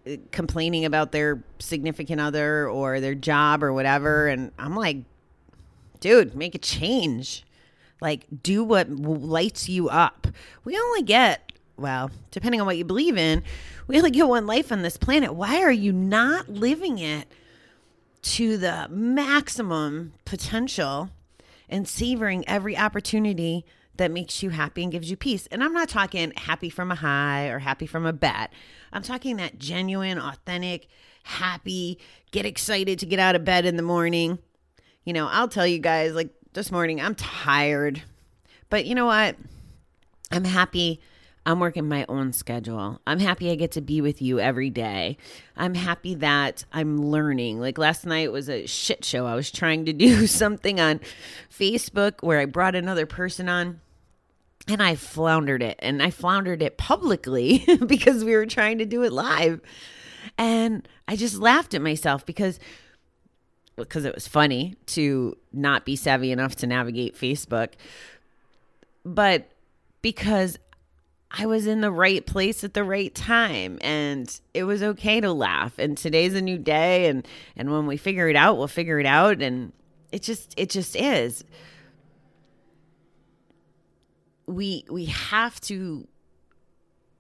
uh, 0.07 0.17
complaining 0.33 0.85
about 0.85 1.13
their 1.13 1.43
significant 1.59 2.21
other 2.21 2.69
or 2.69 3.01
their 3.01 3.15
job 3.15 3.63
or 3.63 3.73
whatever. 3.73 4.29
And 4.29 4.51
I'm 4.59 4.75
like, 4.75 4.99
dude, 6.01 6.35
make 6.35 6.55
a 6.55 6.59
change. 6.59 7.45
Like, 8.01 8.27
do 8.43 8.63
what 8.63 8.91
lights 8.91 9.69
you 9.69 9.89
up. 9.89 10.29
We 10.65 10.79
only 10.79 11.03
get, 11.03 11.53
well, 11.77 12.11
depending 12.31 12.61
on 12.61 12.67
what 12.67 12.77
you 12.77 12.85
believe 12.85 13.17
in, 13.17 13.43
we 13.89 13.97
only 13.99 14.11
get 14.11 14.29
one 14.29 14.47
life 14.47 14.71
on 14.71 14.83
this 14.83 14.97
planet. 14.97 15.35
Why 15.35 15.63
are 15.63 15.73
you 15.73 15.93
not 15.93 16.49
living 16.49 16.99
it 16.99 17.27
to 18.21 18.57
the 18.57 18.87
maximum 18.91 20.13
potential 20.25 21.11
and 21.69 21.89
savoring 21.89 22.49
every 22.49 22.77
opportunity 22.77 23.65
that 23.97 24.11
makes 24.11 24.43
you 24.43 24.51
happy 24.51 24.83
and 24.83 24.93
gives 24.93 25.11
you 25.11 25.17
peace? 25.17 25.47
And 25.51 25.63
I'm 25.63 25.73
not 25.73 25.89
talking 25.89 26.33
happy 26.37 26.71
from 26.71 26.91
a 26.91 26.97
high 26.97 27.49
or 27.49 27.59
happy 27.59 27.87
from 27.87 28.07
a 28.07 28.13
bet. 28.13 28.53
I'm 28.93 29.03
talking 29.03 29.37
that 29.37 29.59
genuine, 29.59 30.19
authentic, 30.19 30.89
happy, 31.25 31.99
get 32.31 32.47
excited 32.47 32.99
to 33.01 33.07
get 33.07 33.19
out 33.19 33.37
of 33.37 33.45
bed 33.45 33.65
in 33.67 33.77
the 33.77 33.83
morning 33.83 34.39
you 35.09 35.15
know, 35.15 35.27
I'll 35.27 35.49
tell 35.49 35.67
you 35.67 35.79
guys, 35.79 36.13
like 36.13 36.29
this 36.53 36.71
morning, 36.71 37.01
I'm 37.01 37.15
tired. 37.15 38.03
But 38.69 38.85
you 38.85 38.95
know 38.95 39.07
what? 39.07 39.37
I'm 40.31 40.45
happy 40.45 41.01
I'm 41.49 41.61
working 41.61 41.89
my 41.89 42.05
own 42.11 42.35
schedule. 42.35 43.01
I'm 43.07 43.21
happy 43.21 43.51
I 43.51 43.55
get 43.55 43.73
to 43.73 43.81
be 43.81 44.03
with 44.03 44.21
you 44.21 44.39
every 44.39 44.69
day. 44.69 45.17
I'm 45.57 45.73
happy 45.73 46.15
that 46.17 46.67
I'm 46.75 47.03
learning. 47.03 47.59
Like 47.59 47.79
last 47.79 48.05
night 48.05 48.31
was 48.31 48.51
a 48.51 48.67
shit 48.67 49.03
show. 49.03 49.25
I 49.25 49.35
was 49.35 49.51
trying 49.51 49.87
to 49.87 49.93
do 49.95 50.27
something 50.27 50.79
on 50.79 51.01
Facebook 51.51 52.17
where 52.21 52.39
I 52.39 52.45
brought 52.45 52.75
another 52.75 53.07
person 53.07 53.49
on 53.49 53.81
and 54.69 54.83
I 54.83 54.95
floundered 54.95 55.63
it. 55.63 55.77
And 55.79 56.03
I 56.03 56.11
floundered 56.11 56.61
it 56.61 56.77
publicly 56.77 57.65
because 57.87 58.27
we 58.27 58.37
were 58.37 58.45
trying 58.45 58.77
to 58.77 58.85
do 58.85 59.03
it 59.03 59.11
live. 59.11 59.63
And 60.37 60.87
I 61.09 61.17
just 61.17 61.39
laughed 61.39 61.73
at 61.73 61.81
myself 61.81 62.27
because 62.27 62.61
because 63.75 64.05
it 64.05 64.15
was 64.15 64.29
funny 64.29 64.75
to 64.85 65.35
not 65.55 65.87
be 65.87 65.97
savvy 65.97 66.31
enough 66.31 66.57
to 66.57 66.67
navigate 66.67 67.17
Facebook, 67.17 67.73
but 69.03 69.51
because 70.03 70.59
I 71.31 71.47
was 71.47 71.67
in 71.67 71.81
the 71.81 71.93
right 71.93 72.25
place 72.25 72.65
at 72.65 72.75
the 72.75 72.85
right 72.85 73.15
time 73.15 73.79
and 73.83 74.41
it 74.55 74.65
was 74.65 74.83
okay 74.83 75.21
to 75.21 75.33
laugh. 75.33 75.79
And 75.79 75.97
today's 75.97 76.35
a 76.35 76.41
new 76.41 76.59
day 76.59 77.07
and 77.07 77.27
and 77.57 77.71
when 77.71 77.87
we 77.87 77.97
figure 77.97 78.29
it 78.29 78.37
out 78.37 78.57
we'll 78.57 78.69
figure 78.69 78.99
it 78.99 79.07
out. 79.07 79.43
And 79.43 79.73
it 80.11 80.23
just 80.23 80.55
it 80.57 80.71
just 80.71 80.97
is. 80.97 81.45
We 84.47 84.85
we 84.91 85.07
have 85.07 85.61
to 85.63 86.09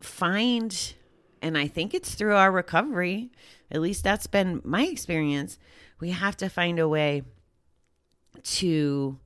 find 0.00 0.94
and 1.42 1.58
I 1.58 1.68
think 1.68 1.92
it's 1.92 2.14
through 2.14 2.34
our 2.34 2.50
recovery 2.50 3.30
at 3.70 3.80
least 3.80 4.04
that's 4.04 4.26
been 4.26 4.62
my 4.64 4.84
experience 4.84 5.58
we 6.00 6.10
have 6.10 6.36
to 6.36 6.48
find 6.48 6.78
a 6.78 6.88
way 6.88 7.22
to 8.44 9.18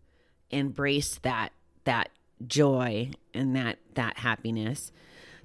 embrace 0.51 1.19
that 1.23 1.53
that 1.85 2.11
joy 2.47 3.11
and 3.35 3.55
that 3.57 3.79
that 3.95 4.19
happiness. 4.19 4.93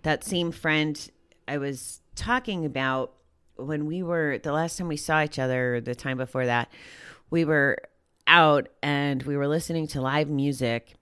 That 0.03 0.23
same 0.23 0.51
friend 0.51 1.09
I 1.47 1.57
was 1.57 2.01
talking 2.15 2.65
about 2.65 3.13
when 3.55 3.85
we 3.85 4.03
were 4.03 4.37
the 4.37 4.51
last 4.51 4.77
time 4.77 4.87
we 4.87 4.97
saw 4.97 5.23
each 5.23 5.39
other, 5.39 5.81
the 5.81 5.95
time 5.95 6.17
before 6.17 6.45
that, 6.45 6.69
we 7.29 7.45
were 7.45 7.77
out 8.27 8.67
and 8.83 9.23
we 9.23 9.37
were 9.37 9.47
listening 9.47 9.87
to 9.87 10.01
live 10.01 10.29
music 10.29 10.93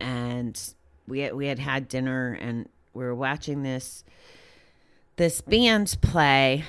and 0.00 0.60
we 1.06 1.20
had, 1.20 1.34
we 1.34 1.46
had 1.46 1.58
had 1.58 1.88
dinner 1.88 2.36
and 2.40 2.68
we 2.94 3.04
were 3.04 3.14
watching 3.14 3.62
this 3.62 4.04
this 5.16 5.40
band 5.42 5.96
play 6.00 6.64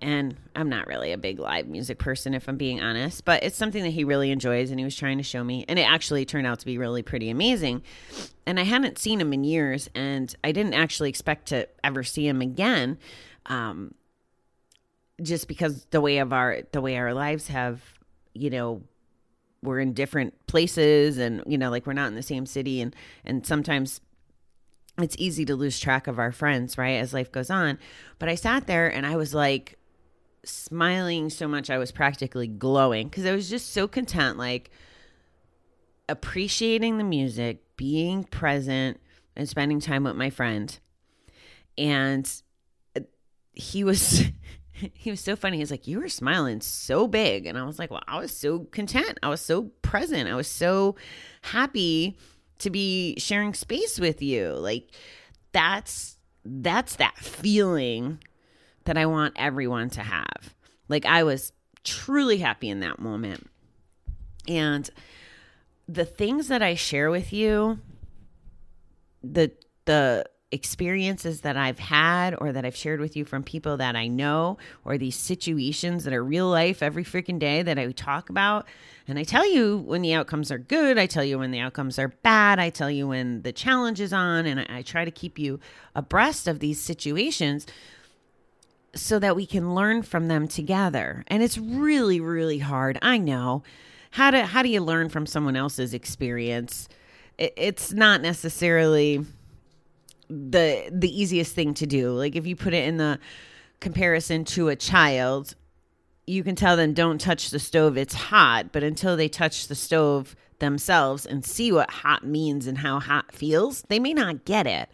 and 0.00 0.36
I'm 0.54 0.68
not 0.68 0.86
really 0.86 1.12
a 1.12 1.18
big 1.18 1.38
live 1.38 1.66
music 1.66 1.98
person, 1.98 2.34
if 2.34 2.48
I'm 2.48 2.56
being 2.56 2.80
honest, 2.80 3.24
but 3.24 3.42
it's 3.42 3.56
something 3.56 3.82
that 3.82 3.90
he 3.90 4.04
really 4.04 4.30
enjoys 4.30 4.70
and 4.70 4.78
he 4.78 4.84
was 4.84 4.96
trying 4.96 5.18
to 5.18 5.24
show 5.24 5.42
me. 5.42 5.64
And 5.68 5.78
it 5.78 5.82
actually 5.82 6.24
turned 6.24 6.46
out 6.46 6.60
to 6.60 6.66
be 6.66 6.78
really 6.78 7.02
pretty 7.02 7.30
amazing. 7.30 7.82
And 8.46 8.60
I 8.60 8.62
hadn't 8.62 8.98
seen 8.98 9.20
him 9.20 9.32
in 9.32 9.44
years, 9.44 9.90
and 9.94 10.34
I 10.44 10.52
didn't 10.52 10.74
actually 10.74 11.08
expect 11.08 11.48
to 11.48 11.68
ever 11.82 12.04
see 12.04 12.26
him 12.26 12.40
again. 12.40 12.98
Um, 13.46 13.94
just 15.20 15.48
because 15.48 15.84
the 15.90 16.00
way 16.00 16.18
of 16.18 16.32
our 16.32 16.60
the 16.70 16.80
way 16.80 16.96
our 16.96 17.12
lives 17.12 17.48
have, 17.48 17.82
you 18.34 18.50
know, 18.50 18.82
we're 19.62 19.80
in 19.80 19.92
different 19.92 20.34
places 20.46 21.18
and 21.18 21.42
you 21.46 21.58
know 21.58 21.70
like 21.70 21.86
we're 21.86 21.92
not 21.92 22.08
in 22.08 22.14
the 22.14 22.22
same 22.22 22.46
city 22.46 22.80
and 22.80 22.94
and 23.24 23.46
sometimes 23.46 24.00
it's 24.98 25.16
easy 25.18 25.44
to 25.44 25.56
lose 25.56 25.78
track 25.78 26.06
of 26.06 26.18
our 26.18 26.32
friends 26.32 26.78
right 26.78 26.96
as 26.96 27.12
life 27.12 27.32
goes 27.32 27.50
on 27.50 27.78
but 28.18 28.28
i 28.28 28.34
sat 28.34 28.66
there 28.66 28.88
and 28.88 29.04
i 29.04 29.16
was 29.16 29.34
like 29.34 29.78
smiling 30.44 31.30
so 31.30 31.48
much 31.48 31.70
I 31.70 31.78
was 31.78 31.92
practically 31.92 32.46
glowing 32.46 33.08
because 33.08 33.26
I 33.26 33.32
was 33.32 33.48
just 33.48 33.72
so 33.72 33.88
content, 33.88 34.38
like 34.38 34.70
appreciating 36.08 36.98
the 36.98 37.04
music, 37.04 37.62
being 37.76 38.24
present, 38.24 39.00
and 39.36 39.48
spending 39.48 39.80
time 39.80 40.04
with 40.04 40.16
my 40.16 40.30
friend. 40.30 40.78
And 41.76 42.30
uh, 42.96 43.00
he 43.52 43.84
was. 43.84 44.24
he 44.94 45.10
was 45.10 45.20
so 45.20 45.34
funny. 45.36 45.58
He's 45.58 45.70
like, 45.70 45.86
You 45.86 46.00
were 46.00 46.08
smiling 46.08 46.60
so 46.60 47.06
big. 47.06 47.46
And 47.46 47.58
I 47.58 47.64
was 47.64 47.78
like, 47.78 47.90
Well, 47.90 48.02
I 48.06 48.18
was 48.18 48.36
so 48.36 48.60
content. 48.60 49.18
I 49.22 49.28
was 49.28 49.40
so 49.40 49.64
present. 49.82 50.28
I 50.28 50.34
was 50.34 50.48
so 50.48 50.96
happy 51.42 52.16
to 52.58 52.70
be 52.70 53.14
sharing 53.18 53.54
space 53.54 53.98
with 53.98 54.22
you. 54.22 54.52
Like, 54.52 54.90
that's 55.52 56.16
that's 56.44 56.96
that 56.96 57.16
feeling 57.18 58.20
that 58.88 58.96
I 58.96 59.04
want 59.04 59.34
everyone 59.36 59.90
to 59.90 60.00
have. 60.00 60.54
Like 60.88 61.04
I 61.04 61.22
was 61.22 61.52
truly 61.84 62.38
happy 62.38 62.70
in 62.70 62.80
that 62.80 62.98
moment. 62.98 63.50
And 64.48 64.88
the 65.86 66.06
things 66.06 66.48
that 66.48 66.62
I 66.62 66.74
share 66.74 67.10
with 67.10 67.30
you, 67.30 67.80
the 69.22 69.52
the 69.84 70.24
experiences 70.50 71.42
that 71.42 71.58
I've 71.58 71.78
had 71.78 72.34
or 72.38 72.52
that 72.52 72.64
I've 72.64 72.76
shared 72.76 73.00
with 73.00 73.14
you 73.14 73.26
from 73.26 73.42
people 73.42 73.76
that 73.76 73.94
I 73.94 74.06
know 74.06 74.56
or 74.86 74.96
these 74.96 75.16
situations 75.16 76.04
that 76.04 76.14
are 76.14 76.24
real 76.24 76.48
life 76.48 76.82
every 76.82 77.04
freaking 77.04 77.38
day 77.38 77.60
that 77.60 77.78
I 77.78 77.92
talk 77.92 78.30
about. 78.30 78.66
And 79.06 79.18
I 79.18 79.24
tell 79.24 79.46
you 79.46 79.76
when 79.76 80.00
the 80.00 80.14
outcomes 80.14 80.50
are 80.50 80.56
good. 80.56 80.96
I 80.96 81.04
tell 81.04 81.24
you 81.24 81.38
when 81.38 81.50
the 81.50 81.60
outcomes 81.60 81.98
are 81.98 82.08
bad. 82.08 82.58
I 82.58 82.70
tell 82.70 82.90
you 82.90 83.08
when 83.08 83.42
the 83.42 83.52
challenge 83.52 84.00
is 84.00 84.14
on. 84.14 84.46
And 84.46 84.60
I, 84.60 84.78
I 84.78 84.82
try 84.82 85.04
to 85.04 85.10
keep 85.10 85.38
you 85.38 85.60
abreast 85.94 86.48
of 86.48 86.60
these 86.60 86.80
situations 86.80 87.66
so 88.94 89.18
that 89.18 89.36
we 89.36 89.46
can 89.46 89.74
learn 89.74 90.02
from 90.02 90.28
them 90.28 90.48
together. 90.48 91.24
And 91.28 91.42
it's 91.42 91.58
really 91.58 92.20
really 92.20 92.58
hard. 92.58 92.98
I 93.02 93.18
know. 93.18 93.62
How 94.12 94.30
do 94.30 94.40
how 94.40 94.62
do 94.62 94.68
you 94.68 94.80
learn 94.80 95.08
from 95.08 95.26
someone 95.26 95.56
else's 95.56 95.94
experience? 95.94 96.88
It, 97.36 97.52
it's 97.56 97.92
not 97.92 98.22
necessarily 98.22 99.24
the 100.28 100.88
the 100.92 101.20
easiest 101.20 101.54
thing 101.54 101.74
to 101.74 101.86
do. 101.86 102.12
Like 102.12 102.36
if 102.36 102.46
you 102.46 102.56
put 102.56 102.74
it 102.74 102.86
in 102.86 102.96
the 102.96 103.18
comparison 103.80 104.44
to 104.44 104.68
a 104.68 104.76
child, 104.76 105.54
you 106.26 106.42
can 106.42 106.54
tell 106.54 106.76
them 106.76 106.92
don't 106.92 107.20
touch 107.20 107.50
the 107.50 107.58
stove, 107.58 107.96
it's 107.96 108.14
hot, 108.14 108.72
but 108.72 108.82
until 108.82 109.16
they 109.16 109.28
touch 109.28 109.68
the 109.68 109.74
stove 109.74 110.36
themselves 110.58 111.24
and 111.24 111.44
see 111.44 111.72
what 111.72 111.90
hot 111.90 112.26
means 112.26 112.66
and 112.66 112.78
how 112.78 113.00
hot 113.00 113.32
feels, 113.32 113.82
they 113.88 113.98
may 113.98 114.12
not 114.12 114.44
get 114.44 114.66
it. 114.66 114.88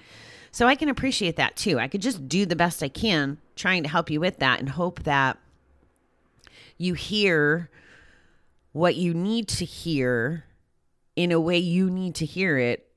So 0.55 0.69
I 0.69 0.77
can 0.77 0.89
appreciate 0.89 1.35
that 1.35 1.57
too. 1.57 1.81
I 1.81 1.89
could 1.89 2.01
just 2.01 2.29
do 2.29 2.47
the 2.47 2.55
best 2.55 2.81
I 2.81 2.89
can 2.89 3.39
trying 3.57 3.83
to 3.83 3.89
help 3.89 4.09
you 4.09 4.21
with 4.21 4.39
that 4.39 4.61
and 4.61 4.69
hope 4.69 5.03
that 5.03 5.37
you 6.79 6.95
hear 6.95 7.73
what 8.71 8.95
you 8.95 9.15
need 9.15 9.49
to 9.49 9.65
hear 9.65 10.45
in 11.17 11.33
a 11.33 11.41
way 11.41 11.59
you 11.59 11.91
need 11.91 12.15
to 12.15 12.25
hear 12.25 12.57
it 12.57 12.89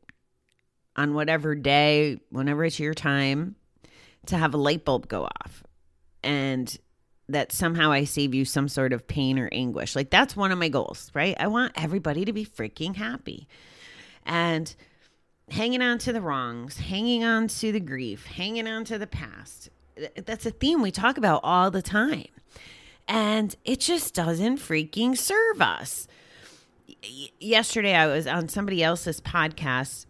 on 0.95 1.15
whatever 1.15 1.55
day, 1.55 2.19
whenever 2.29 2.63
it's 2.63 2.79
your 2.79 2.93
time, 2.93 3.55
to 4.27 4.37
have 4.37 4.53
a 4.53 4.57
light 4.57 4.85
bulb 4.85 5.07
go 5.07 5.23
off. 5.23 5.63
And 6.21 6.77
that 7.27 7.51
somehow 7.51 7.91
I 7.91 8.03
save 8.03 8.35
you 8.35 8.45
some 8.45 8.67
sort 8.67 8.93
of 8.93 9.07
pain 9.07 9.39
or 9.39 9.49
anguish. 9.51 9.95
Like 9.95 10.11
that's 10.11 10.35
one 10.35 10.51
of 10.51 10.59
my 10.59 10.69
goals, 10.69 11.09
right? 11.15 11.35
I 11.39 11.47
want 11.47 11.71
everybody 11.75 12.23
to 12.23 12.33
be 12.33 12.45
freaking 12.45 12.95
happy. 12.95 13.47
And 14.27 14.75
hanging 15.49 15.81
on 15.81 15.97
to 15.99 16.13
the 16.13 16.21
wrongs, 16.21 16.77
hanging 16.77 17.23
on 17.23 17.47
to 17.47 17.71
the 17.71 17.79
grief, 17.79 18.25
hanging 18.25 18.67
on 18.67 18.83
to 18.85 18.97
the 18.97 19.07
past. 19.07 19.69
That's 20.15 20.45
a 20.45 20.51
theme 20.51 20.81
we 20.81 20.91
talk 20.91 21.17
about 21.17 21.41
all 21.43 21.71
the 21.71 21.81
time. 21.81 22.27
And 23.07 23.55
it 23.63 23.79
just 23.79 24.13
doesn't 24.13 24.57
freaking 24.57 25.17
serve 25.17 25.61
us. 25.61 26.07
yesterday, 27.39 27.95
I 27.95 28.07
was 28.07 28.27
on 28.27 28.49
somebody 28.49 28.83
else's 28.83 29.21
podcast, 29.21 30.05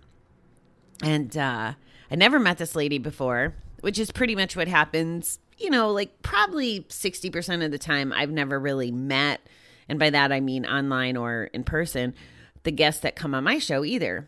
and 1.04 1.36
uh, 1.38 1.74
I 2.10 2.16
never 2.16 2.40
met 2.40 2.58
this 2.58 2.76
lady 2.76 2.98
before, 2.98 3.54
which 3.82 4.00
is 4.00 4.12
pretty 4.12 4.36
much 4.36 4.56
what 4.56 4.68
happens, 4.68 5.40
you 5.58 5.70
know, 5.70 5.92
like 5.92 6.22
probably 6.22 6.82
60% 6.90 7.64
of 7.64 7.72
the 7.72 7.78
time 7.78 8.12
I've 8.14 8.32
never 8.32 8.60
really 8.60 8.90
met. 8.90 9.42
And 9.88 10.00
by 10.00 10.10
that, 10.10 10.32
I 10.32 10.40
mean 10.40 10.66
online 10.66 11.18
or 11.18 11.46
in 11.54 11.64
person, 11.64 12.16
the 12.64 12.72
guests 12.72 13.02
that 13.02 13.16
come 13.16 13.36
on 13.36 13.44
my 13.44 13.60
show 13.60 13.86
either 13.86 14.28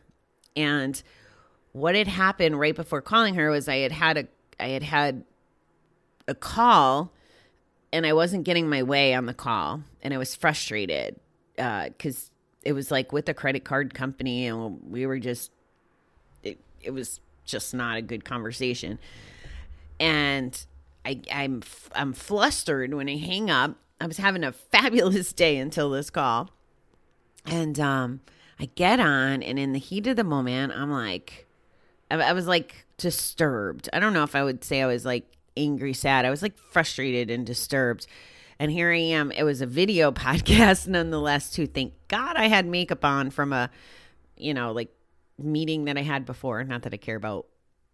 and 0.55 1.01
what 1.71 1.95
had 1.95 2.07
happened 2.07 2.59
right 2.59 2.75
before 2.75 3.01
calling 3.01 3.35
her 3.35 3.49
was 3.49 3.67
I 3.67 3.77
had 3.77 3.91
had 3.91 4.17
a 4.17 4.27
I 4.59 4.69
had 4.69 4.83
had 4.83 5.23
a 6.27 6.35
call 6.35 7.11
and 7.91 8.05
I 8.05 8.13
wasn't 8.13 8.43
getting 8.43 8.69
my 8.69 8.83
way 8.83 9.13
on 9.13 9.25
the 9.25 9.33
call 9.33 9.83
and 10.01 10.13
I 10.13 10.17
was 10.17 10.35
frustrated 10.35 11.19
because 11.55 12.31
uh, 12.31 12.63
it 12.63 12.73
was 12.73 12.91
like 12.91 13.11
with 13.11 13.27
a 13.29 13.33
credit 13.33 13.63
card 13.63 13.93
company 13.93 14.45
and 14.47 14.79
we 14.89 15.05
were 15.05 15.19
just 15.19 15.51
it, 16.43 16.59
it 16.81 16.91
was 16.91 17.19
just 17.45 17.73
not 17.73 17.97
a 17.97 18.01
good 18.01 18.25
conversation 18.25 18.99
and 19.99 20.65
I, 21.05 21.21
I'm 21.31 21.63
I'm 21.93 22.13
flustered 22.13 22.93
when 22.93 23.09
I 23.09 23.17
hang 23.17 23.49
up. 23.49 23.75
I 23.99 24.07
was 24.07 24.17
having 24.17 24.43
a 24.43 24.51
fabulous 24.71 25.33
day 25.33 25.57
until 25.57 25.89
this 25.89 26.09
call, 26.09 26.49
and 27.45 27.79
um, 27.79 28.21
I 28.59 28.65
get 28.75 28.99
on, 28.99 29.41
and 29.41 29.57
in 29.57 29.73
the 29.73 29.79
heat 29.79 30.07
of 30.07 30.15
the 30.15 30.23
moment, 30.23 30.73
I'm 30.75 30.91
like, 30.91 31.47
I, 32.11 32.15
I 32.15 32.33
was 32.33 32.47
like 32.47 32.85
disturbed. 32.97 33.89
I 33.93 33.99
don't 33.99 34.13
know 34.13 34.23
if 34.23 34.35
I 34.35 34.43
would 34.43 34.63
say 34.63 34.81
I 34.81 34.85
was 34.85 35.05
like 35.05 35.25
angry, 35.55 35.93
sad. 35.93 36.25
I 36.25 36.29
was 36.29 36.41
like 36.41 36.57
frustrated 36.57 37.29
and 37.29 37.45
disturbed. 37.45 38.07
And 38.59 38.71
here 38.71 38.91
I 38.91 38.97
am. 38.97 39.31
It 39.31 39.43
was 39.43 39.61
a 39.61 39.65
video 39.65 40.11
podcast 40.11 40.87
nonetheless, 40.87 41.51
too. 41.51 41.67
Thank 41.67 41.93
God 42.07 42.35
I 42.35 42.47
had 42.47 42.65
makeup 42.65 43.05
on 43.05 43.29
from 43.29 43.53
a, 43.53 43.69
you 44.35 44.53
know, 44.53 44.71
like 44.71 44.89
meeting 45.37 45.85
that 45.85 45.97
I 45.97 46.01
had 46.01 46.25
before. 46.25 46.63
Not 46.63 46.83
that 46.83 46.93
I 46.93 46.97
care 46.97 47.15
about 47.15 47.45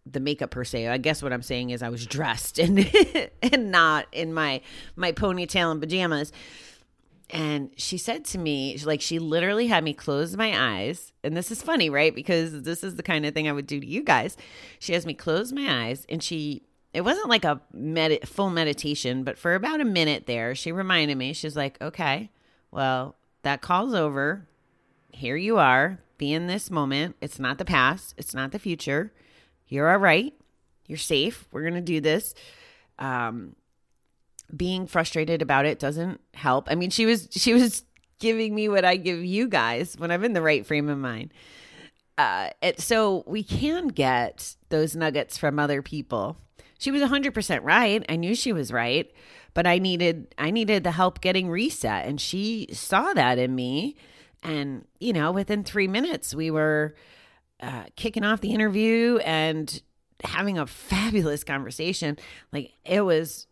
the 0.06 0.20
makeup 0.20 0.52
per 0.52 0.64
se. 0.64 0.88
I 0.88 0.98
guess 0.98 1.24
what 1.24 1.34
I'm 1.34 1.42
saying 1.42 1.72
is 1.72 1.82
I 1.82 1.90
was 1.90 2.06
dressed 2.06 2.60
and 2.60 2.90
and 3.42 3.72
not 3.72 4.08
in 4.12 4.34
my 4.34 4.62
my 4.96 5.12
ponytail 5.12 5.72
and 5.72 5.82
pajamas. 5.82 6.32
And 7.30 7.72
she 7.76 7.98
said 7.98 8.24
to 8.26 8.38
me, 8.38 8.78
like, 8.86 9.02
she 9.02 9.18
literally 9.20 9.68
had 9.68 9.84
me 9.84 9.94
close 9.94 10.38
my 10.38 10.78
eyes. 10.78 11.12
And 11.24 11.36
this 11.36 11.52
is 11.52 11.64
funny, 11.64 11.90
right? 11.90 12.14
Because 12.14 12.62
this 12.62 12.84
is 12.84 12.96
the 12.96 13.04
kind 13.04 13.26
of 13.26 13.34
thing 13.34 13.48
I 13.48 13.52
would 13.52 13.68
do 13.68 13.80
to 13.80 13.86
you 13.86 14.04
guys. 14.04 14.38
She 14.80 14.94
has 14.94 15.06
me 15.06 15.14
close 15.14 15.52
my 15.52 15.88
eyes 15.88 16.06
and 16.08 16.22
she, 16.22 16.64
it 16.94 17.02
wasn't 17.02 17.30
like 17.30 17.44
a 17.44 17.62
med- 17.74 18.28
full 18.28 18.52
meditation, 18.52 19.24
but 19.24 19.38
for 19.38 19.56
about 19.56 19.82
a 19.82 19.86
minute 19.86 20.28
there, 20.28 20.54
she 20.54 20.72
reminded 20.72 21.18
me, 21.18 21.34
she's 21.34 21.56
like, 21.56 21.82
okay, 21.82 22.30
well, 22.70 23.16
that 23.42 23.62
call's 23.62 23.96
over. 23.96 24.48
Here 25.12 25.36
you 25.36 25.58
are. 25.58 26.00
Be 26.18 26.32
in 26.32 26.48
this 26.48 26.70
moment. 26.70 27.16
It's 27.22 27.40
not 27.40 27.58
the 27.58 27.66
past, 27.66 28.14
it's 28.18 28.34
not 28.34 28.52
the 28.52 28.60
future. 28.60 29.12
You're 29.68 29.92
all 29.92 29.98
right. 29.98 30.34
You're 30.86 30.98
safe. 30.98 31.48
We're 31.52 31.70
to 31.72 31.82
do 31.82 32.00
this. 32.00 32.36
Um, 33.00 33.56
being 34.56 34.88
frustrated 34.88 35.42
about 35.42 35.66
it 35.66 35.80
doesn't 35.80 36.20
help. 36.34 36.68
I 36.70 36.76
mean, 36.76 36.90
she 36.90 37.06
was 37.06 37.28
she 37.32 37.54
was 37.54 37.84
giving 38.20 38.56
me 38.56 38.70
what 38.70 38.86
I 38.86 38.96
give 38.96 39.24
you 39.24 39.48
guys 39.48 39.96
when 39.98 40.12
I'm 40.12 40.24
in 40.24 40.34
the 40.34 40.42
right 40.42 40.66
frame 40.66 40.90
of 40.90 40.98
mind. 40.98 41.34
Uh, 42.18 42.50
it, 42.62 42.80
so 42.80 43.24
we 43.28 43.44
can 43.44 43.90
get 43.90 44.56
those 44.70 44.96
nuggets 44.96 45.38
from 45.38 45.60
other 45.60 45.82
people. 45.82 46.38
She 46.78 46.92
was 46.92 47.02
100% 47.02 47.60
right. 47.64 48.06
I 48.08 48.16
knew 48.16 48.36
she 48.36 48.54
was 48.54 48.72
right, 48.72 49.12
but 49.54 49.68
I 49.68 49.80
needed 49.80 50.34
I 50.38 50.52
needed 50.52 50.84
the 50.84 50.92
help 50.92 51.22
getting 51.22 51.50
reset 51.50 52.06
and 52.06 52.20
she 52.20 52.68
saw 52.72 53.14
that 53.14 53.38
in 53.38 53.56
me 53.56 53.96
and 54.44 54.86
you 55.00 55.14
know, 55.14 55.32
within 55.32 55.64
3 55.64 55.88
minutes 55.88 56.34
we 56.34 56.52
were 56.52 56.96
uh, 57.60 57.86
kicking 57.96 58.24
off 58.24 58.42
the 58.42 58.54
interview 58.54 59.18
and 59.18 59.82
having 60.24 60.58
a 60.58 60.68
fabulous 60.68 61.44
conversation. 61.44 62.18
Like 62.52 62.74
it 62.86 63.02
was 63.02 63.48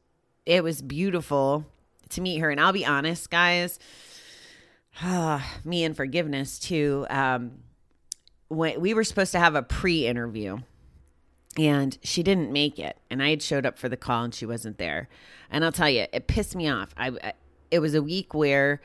it 0.46 0.64
was 0.64 0.82
beautiful 0.82 1.66
to 2.10 2.22
meet 2.22 2.40
her 2.40 2.50
and 2.50 2.60
I'll 2.60 2.74
be 2.74 2.86
honest, 2.86 3.30
guys, 3.30 3.80
me 5.64 5.84
and 5.84 5.96
forgiveness 5.96 6.60
too. 6.60 7.06
Um 7.10 7.60
when 8.50 8.80
we 8.80 8.94
were 8.94 9.04
supposed 9.04 9.32
to 9.32 9.40
have 9.40 9.56
a 9.56 9.64
pre-interview 9.64 10.60
and 11.58 11.98
she 12.04 12.22
didn't 12.22 12.52
make 12.52 12.78
it 12.78 12.98
and 13.10 13.24
I 13.24 13.32
had 13.32 13.42
showed 13.42 13.66
up 13.66 13.80
for 13.80 13.90
the 13.90 13.98
call 13.98 14.24
and 14.24 14.34
she 14.34 14.46
wasn't 14.46 14.78
there. 14.78 15.10
And 15.50 15.64
I'll 15.66 15.72
tell 15.72 15.90
you, 15.90 16.06
it 16.12 16.28
pissed 16.28 16.56
me 16.56 16.70
off. 16.70 16.90
I, 16.98 17.10
I 17.10 17.34
it 17.72 17.80
was 17.80 17.96
a 17.96 18.04
week 18.04 18.36
where 18.36 18.82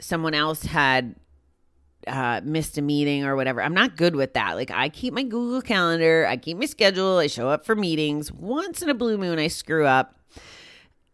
someone 0.00 0.34
else 0.34 0.64
had 0.64 1.16
uh, 2.06 2.40
missed 2.44 2.78
a 2.78 2.82
meeting 2.82 3.24
or 3.24 3.36
whatever. 3.36 3.62
I'm 3.62 3.74
not 3.74 3.96
good 3.96 4.14
with 4.14 4.34
that. 4.34 4.54
Like 4.54 4.70
I 4.70 4.88
keep 4.88 5.14
my 5.14 5.22
Google 5.22 5.62
Calendar, 5.62 6.26
I 6.28 6.36
keep 6.36 6.58
my 6.58 6.66
schedule, 6.66 7.18
I 7.18 7.26
show 7.26 7.48
up 7.48 7.64
for 7.64 7.74
meetings. 7.74 8.30
Once 8.30 8.82
in 8.82 8.88
a 8.88 8.94
blue 8.94 9.18
moon, 9.18 9.38
I 9.38 9.48
screw 9.48 9.86
up. 9.86 10.14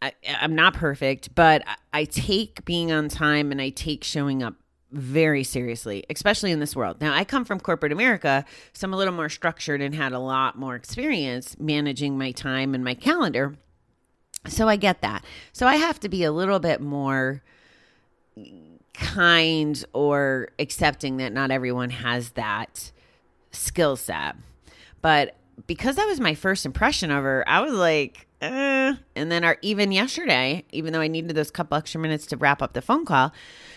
I, 0.05 0.13
am 0.23 0.55
not 0.55 0.75
perfect, 0.75 1.35
but 1.35 1.63
I, 1.67 2.01
I 2.01 2.05
take 2.05 2.65
being 2.65 2.93
on 2.93 3.09
time 3.09 3.51
and 3.51 3.61
I 3.61 3.71
take 3.71 4.05
showing 4.05 4.43
up 4.43 4.55
very 4.93 5.43
seriously, 5.43 6.05
especially 6.11 6.53
in 6.53 6.61
this 6.61 6.77
world. 6.77 7.01
Now, 7.01 7.15
I 7.15 7.25
come 7.25 7.45
from 7.45 7.59
corporate 7.59 7.91
America, 7.91 8.45
so 8.75 8.87
I'm 8.87 8.93
a 8.93 8.97
little 8.97 9.15
more 9.15 9.31
structured 9.31 9.81
and 9.81 9.95
had 9.95 10.13
a 10.13 10.19
lot 10.19 10.59
more 10.59 10.77
experience 10.77 11.57
managing 11.59 12.19
my 12.19 12.33
time 12.33 12.75
and 12.75 12.85
my 12.85 12.95
calendar. 12.95 13.57
So 14.47 14.69
I 14.69 14.77
get 14.77 15.01
that. 15.01 15.25
So 15.53 15.67
I 15.67 15.77
have 15.77 15.99
to 16.01 16.09
be 16.09 16.23
a 16.23 16.31
little 16.31 16.61
bit 16.61 16.81
more 16.81 17.43
kind 18.93 19.85
or 19.95 20.49
accepting 20.59 21.17
that 21.17 21.33
not 21.33 21.51
everyone 21.51 21.91
has 21.91 22.31
that 22.33 22.93
skill 23.53 23.97
set. 23.97 24.37
But 25.01 25.37
because 25.67 25.97
that 25.97 26.07
was 26.07 26.21
my 26.21 26.35
first 26.35 26.67
impression 26.67 27.11
of 27.11 27.25
her, 27.25 27.43
I 27.49 27.61
was 27.63 27.73
like, 27.73 28.27
eh. 28.45 28.95
and 29.17 29.31
then 29.31 29.45
our 29.45 29.59
even 29.63 29.93
yesterday, 29.93 30.65
even 30.73 30.93
though 30.93 31.01
I 31.01 31.09
needed 31.09 31.35
those 31.35 31.51
couple 31.51 31.77
extra 31.77 32.01
minutes 32.01 32.27
to 32.27 32.37
wrap 32.37 32.63
up 32.63 32.73
the 32.73 32.83
phone 32.83 33.05
call, 33.05 33.33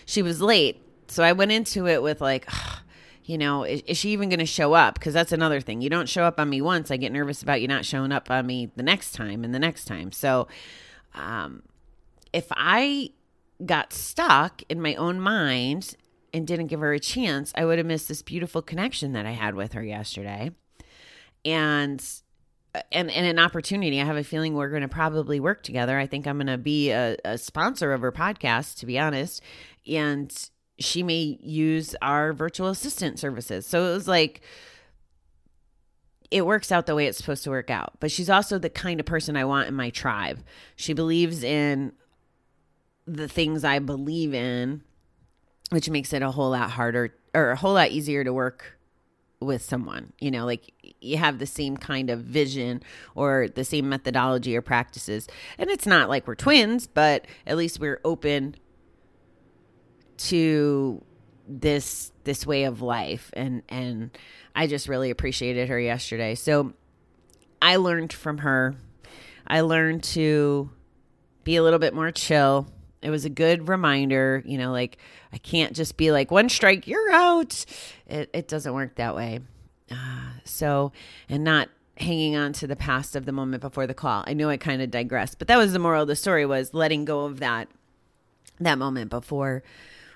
she 0.06 0.22
was 0.22 0.40
late. 0.40 0.82
So 1.08 1.22
I 1.22 1.32
went 1.32 1.52
into 1.52 1.86
it 1.86 2.02
with 2.02 2.20
like, 2.20 2.48
you 3.24 3.38
know, 3.38 3.64
is, 3.64 3.82
is 3.82 3.96
she 3.96 4.10
even 4.10 4.28
going 4.28 4.38
to 4.38 4.46
show 4.46 4.74
up? 4.74 4.94
Because 4.94 5.14
that's 5.14 5.32
another 5.32 5.60
thing. 5.60 5.80
You 5.80 5.90
don't 5.90 6.08
show 6.08 6.24
up 6.24 6.38
on 6.40 6.48
me 6.50 6.60
once, 6.60 6.90
I 6.90 6.96
get 6.96 7.12
nervous 7.12 7.42
about 7.42 7.60
you 7.60 7.68
not 7.68 7.84
showing 7.84 8.12
up 8.12 8.30
on 8.30 8.46
me 8.46 8.70
the 8.76 8.82
next 8.82 9.12
time 9.12 9.44
and 9.44 9.54
the 9.54 9.58
next 9.58 9.84
time. 9.84 10.12
So, 10.12 10.48
um, 11.14 11.62
if 12.32 12.46
I 12.50 13.10
got 13.64 13.92
stuck 13.92 14.62
in 14.68 14.80
my 14.80 14.94
own 14.94 15.20
mind 15.20 15.96
and 16.32 16.46
didn't 16.46 16.66
give 16.66 16.80
her 16.80 16.92
a 16.92 17.00
chance, 17.00 17.52
I 17.56 17.64
would 17.64 17.78
have 17.78 17.86
missed 17.86 18.08
this 18.08 18.22
beautiful 18.22 18.62
connection 18.62 19.12
that 19.12 19.26
I 19.26 19.32
had 19.32 19.54
with 19.54 19.72
her 19.72 19.82
yesterday. 19.82 20.52
And 21.44 22.04
and, 22.92 23.10
and 23.10 23.26
an 23.26 23.38
opportunity. 23.38 24.00
I 24.00 24.04
have 24.04 24.16
a 24.16 24.24
feeling 24.24 24.54
we're 24.54 24.70
going 24.70 24.82
to 24.82 24.88
probably 24.88 25.40
work 25.40 25.62
together. 25.62 25.98
I 25.98 26.06
think 26.06 26.26
I'm 26.26 26.36
going 26.36 26.46
to 26.46 26.58
be 26.58 26.90
a, 26.90 27.16
a 27.24 27.38
sponsor 27.38 27.92
of 27.92 28.00
her 28.00 28.12
podcast, 28.12 28.78
to 28.78 28.86
be 28.86 28.98
honest. 28.98 29.42
And 29.86 30.32
she 30.78 31.02
may 31.02 31.38
use 31.40 31.96
our 32.02 32.32
virtual 32.32 32.68
assistant 32.68 33.18
services. 33.18 33.66
So 33.66 33.90
it 33.90 33.94
was 33.94 34.08
like, 34.08 34.42
it 36.30 36.46
works 36.46 36.70
out 36.70 36.86
the 36.86 36.94
way 36.94 37.06
it's 37.06 37.18
supposed 37.18 37.44
to 37.44 37.50
work 37.50 37.70
out. 37.70 37.94
But 38.00 38.10
she's 38.10 38.30
also 38.30 38.58
the 38.58 38.70
kind 38.70 39.00
of 39.00 39.06
person 39.06 39.36
I 39.36 39.44
want 39.44 39.68
in 39.68 39.74
my 39.74 39.90
tribe. 39.90 40.44
She 40.76 40.92
believes 40.92 41.42
in 41.42 41.92
the 43.06 43.28
things 43.28 43.64
I 43.64 43.78
believe 43.78 44.34
in, 44.34 44.82
which 45.70 45.88
makes 45.88 46.12
it 46.12 46.22
a 46.22 46.30
whole 46.30 46.50
lot 46.50 46.70
harder 46.70 47.14
or 47.34 47.50
a 47.50 47.56
whole 47.56 47.74
lot 47.74 47.90
easier 47.90 48.24
to 48.24 48.32
work 48.32 48.77
with 49.40 49.62
someone. 49.62 50.12
You 50.20 50.30
know, 50.30 50.44
like 50.44 50.72
you 51.00 51.16
have 51.16 51.38
the 51.38 51.46
same 51.46 51.76
kind 51.76 52.10
of 52.10 52.20
vision 52.20 52.82
or 53.14 53.48
the 53.48 53.64
same 53.64 53.88
methodology 53.88 54.56
or 54.56 54.62
practices. 54.62 55.28
And 55.58 55.70
it's 55.70 55.86
not 55.86 56.08
like 56.08 56.26
we're 56.26 56.34
twins, 56.34 56.86
but 56.86 57.26
at 57.46 57.56
least 57.56 57.80
we're 57.80 58.00
open 58.04 58.56
to 60.18 61.04
this 61.50 62.12
this 62.24 62.44
way 62.44 62.64
of 62.64 62.82
life 62.82 63.30
and 63.34 63.62
and 63.70 64.10
I 64.54 64.66
just 64.66 64.86
really 64.86 65.10
appreciated 65.10 65.68
her 65.68 65.80
yesterday. 65.80 66.34
So 66.34 66.74
I 67.62 67.76
learned 67.76 68.12
from 68.12 68.38
her. 68.38 68.76
I 69.46 69.62
learned 69.62 70.02
to 70.04 70.70
be 71.44 71.56
a 71.56 71.62
little 71.62 71.78
bit 71.78 71.94
more 71.94 72.10
chill 72.10 72.68
it 73.02 73.10
was 73.10 73.24
a 73.24 73.30
good 73.30 73.68
reminder, 73.68 74.42
you 74.44 74.58
know, 74.58 74.72
like 74.72 74.98
I 75.32 75.38
can't 75.38 75.74
just 75.74 75.96
be 75.96 76.10
like 76.10 76.30
one 76.30 76.48
strike, 76.48 76.86
you're 76.86 77.12
out. 77.12 77.64
It 78.06 78.30
it 78.32 78.48
doesn't 78.48 78.72
work 78.72 78.96
that 78.96 79.14
way. 79.14 79.40
Uh, 79.90 80.30
so, 80.44 80.92
and 81.28 81.44
not 81.44 81.68
hanging 81.96 82.36
on 82.36 82.52
to 82.52 82.66
the 82.66 82.76
past 82.76 83.16
of 83.16 83.24
the 83.24 83.32
moment 83.32 83.60
before 83.60 83.86
the 83.86 83.94
call. 83.94 84.22
I 84.26 84.34
know 84.34 84.48
I 84.48 84.56
kind 84.56 84.82
of 84.82 84.90
digressed, 84.90 85.38
but 85.38 85.48
that 85.48 85.56
was 85.56 85.72
the 85.72 85.78
moral 85.78 86.02
of 86.02 86.08
the 86.08 86.16
story 86.16 86.46
was 86.46 86.74
letting 86.74 87.04
go 87.04 87.24
of 87.24 87.40
that 87.40 87.68
that 88.60 88.78
moment 88.78 89.10
before 89.10 89.62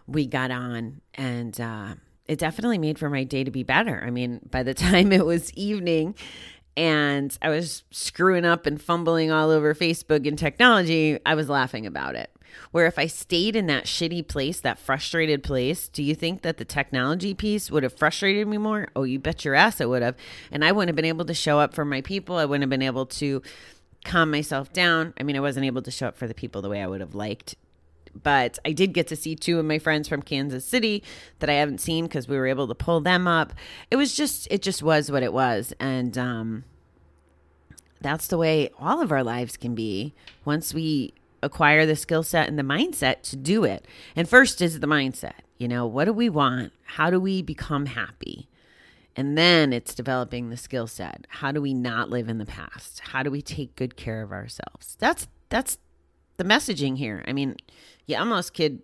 we 0.09 0.27
got 0.27 0.51
on 0.51 1.01
and 1.14 1.61
uh 1.61 1.95
it 2.27 2.38
definitely 2.38 2.79
made 2.79 2.99
for 2.99 3.09
my 3.11 3.25
day 3.25 3.45
to 3.45 3.51
be 3.51 3.62
better. 3.62 4.03
I 4.05 4.11
mean, 4.11 4.40
by 4.51 4.62
the 4.62 4.75
time 4.88 5.12
it 5.12 5.25
was 5.25 5.53
evening 5.55 6.14
and 6.77 7.37
I 7.42 7.51
was 7.51 7.85
screwing 7.90 8.45
up 8.45 8.66
and 8.66 8.81
fumbling 8.81 9.31
all 9.31 9.51
over 9.51 9.75
Facebook 9.75 10.27
and 10.27 10.38
technology, 10.38 11.18
I 11.27 11.35
was 11.35 11.49
laughing 11.49 11.87
about 11.87 12.14
it. 12.14 12.31
Where 12.71 12.87
if 12.87 12.99
I 12.99 13.07
stayed 13.07 13.57
in 13.57 13.67
that 13.67 13.85
shitty 13.85 14.27
place, 14.29 14.61
that 14.61 14.79
frustrated 14.79 15.43
place, 15.43 15.88
do 15.88 16.03
you 16.03 16.15
think 16.15 16.43
that 16.43 16.57
the 16.57 16.65
technology 16.65 17.35
piece 17.35 17.71
would 17.71 17.83
have 17.83 17.97
frustrated 17.97 18.47
me 18.49 18.59
more? 18.59 18.88
Oh, 18.97 19.05
you 19.05 19.19
bet 19.19 19.45
your 19.45 19.55
ass 19.55 19.81
it 19.81 19.88
would 19.88 20.03
have. 20.03 20.17
And 20.51 20.65
I 20.65 20.73
wouldn't 20.73 20.88
have 20.88 20.97
been 20.97 21.05
able 21.05 21.25
to 21.27 21.35
show 21.35 21.59
up 21.59 21.75
for 21.75 21.85
my 21.85 22.01
people. 22.01 22.37
I 22.37 22.45
wouldn't 22.45 22.62
have 22.62 22.71
been 22.71 22.83
able 22.83 23.07
to 23.07 23.43
calm 24.05 24.31
myself 24.31 24.73
down. 24.73 25.15
I 25.19 25.23
mean, 25.23 25.37
I 25.37 25.41
wasn't 25.41 25.67
able 25.67 25.83
to 25.83 25.91
show 25.91 26.09
up 26.09 26.17
for 26.17 26.27
the 26.27 26.35
people 26.35 26.62
the 26.62 26.69
way 26.69 26.83
I 26.83 26.87
would 26.87 27.01
have 27.01 27.15
liked. 27.15 27.55
But 28.21 28.59
I 28.65 28.73
did 28.73 28.93
get 28.93 29.07
to 29.09 29.17
see 29.17 29.35
two 29.35 29.59
of 29.59 29.65
my 29.65 29.79
friends 29.79 30.07
from 30.09 30.23
Kansas 30.23 30.65
City 30.65 31.03
that 31.38 31.49
I 31.49 31.55
haven't 31.55 31.81
seen 31.81 32.05
because 32.05 32.29
we 32.29 32.37
were 32.37 32.47
able 32.47 32.69
to 32.69 32.75
pull 32.75 33.01
them 33.01 33.27
up. 33.27 33.55
It 33.91 33.97
was 33.97 34.15
just, 34.15 34.49
it 34.51 34.61
just 34.61 34.83
was 34.83 35.11
what 35.11 35.23
it 35.23 35.33
was. 35.33 35.73
And, 35.81 36.19
um, 36.19 36.65
that's 38.03 38.27
the 38.27 38.37
way 38.37 38.69
all 38.79 39.01
of 39.01 39.12
our 39.12 39.23
lives 39.23 39.57
can 39.57 39.75
be 39.75 40.12
once 40.45 40.75
we 40.75 41.15
acquire 41.42 41.85
the 41.87 41.96
skill 41.96 42.22
set 42.22 42.48
and 42.48 42.59
the 42.59 42.62
mindset 42.62 43.22
to 43.22 43.37
do 43.37 43.64
it. 43.64 43.87
And 44.14 44.28
first 44.28 44.61
is 44.61 44.81
the 44.81 44.87
mindset. 44.87 45.40
You 45.59 45.68
know, 45.68 45.87
what 45.87 46.07
do 46.07 46.12
we 46.12 46.28
want? 46.28 46.72
How 46.85 47.11
do 47.11 47.20
we 47.20 47.42
become 47.42 47.87
happy? 47.87 48.48
And 49.14 49.37
then 49.37 49.72
it's 49.72 49.94
developing 49.94 50.48
the 50.48 50.57
skill 50.57 50.87
set. 50.87 51.26
How 51.28 51.52
do 51.52 51.61
we 51.61 51.74
not 51.74 52.09
live 52.09 52.28
in 52.28 52.38
the 52.38 52.46
past? 52.46 53.00
How 53.00 53.22
do 53.22 53.31
we 53.31 53.42
take 53.42 53.76
good 53.76 53.96
care 53.96 54.22
of 54.22 54.33
ourselves? 54.33 54.96
That's 54.98 55.28
that's 55.50 55.78
the 56.38 56.44
messaging 56.44 56.96
here. 56.96 57.22
I 57.26 57.33
mean, 57.33 57.57
you 58.07 58.16
almost 58.16 58.55
could 58.55 58.81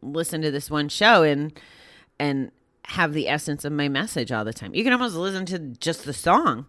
listen 0.00 0.42
to 0.42 0.50
this 0.50 0.70
one 0.70 0.88
show 0.88 1.22
and 1.22 1.58
and 2.20 2.52
have 2.84 3.14
the 3.14 3.28
essence 3.28 3.64
of 3.64 3.72
my 3.72 3.88
message 3.88 4.30
all 4.30 4.44
the 4.44 4.52
time. 4.52 4.74
You 4.74 4.84
can 4.84 4.92
almost 4.92 5.16
listen 5.16 5.46
to 5.46 5.58
just 5.58 6.04
the 6.04 6.12
song 6.12 6.66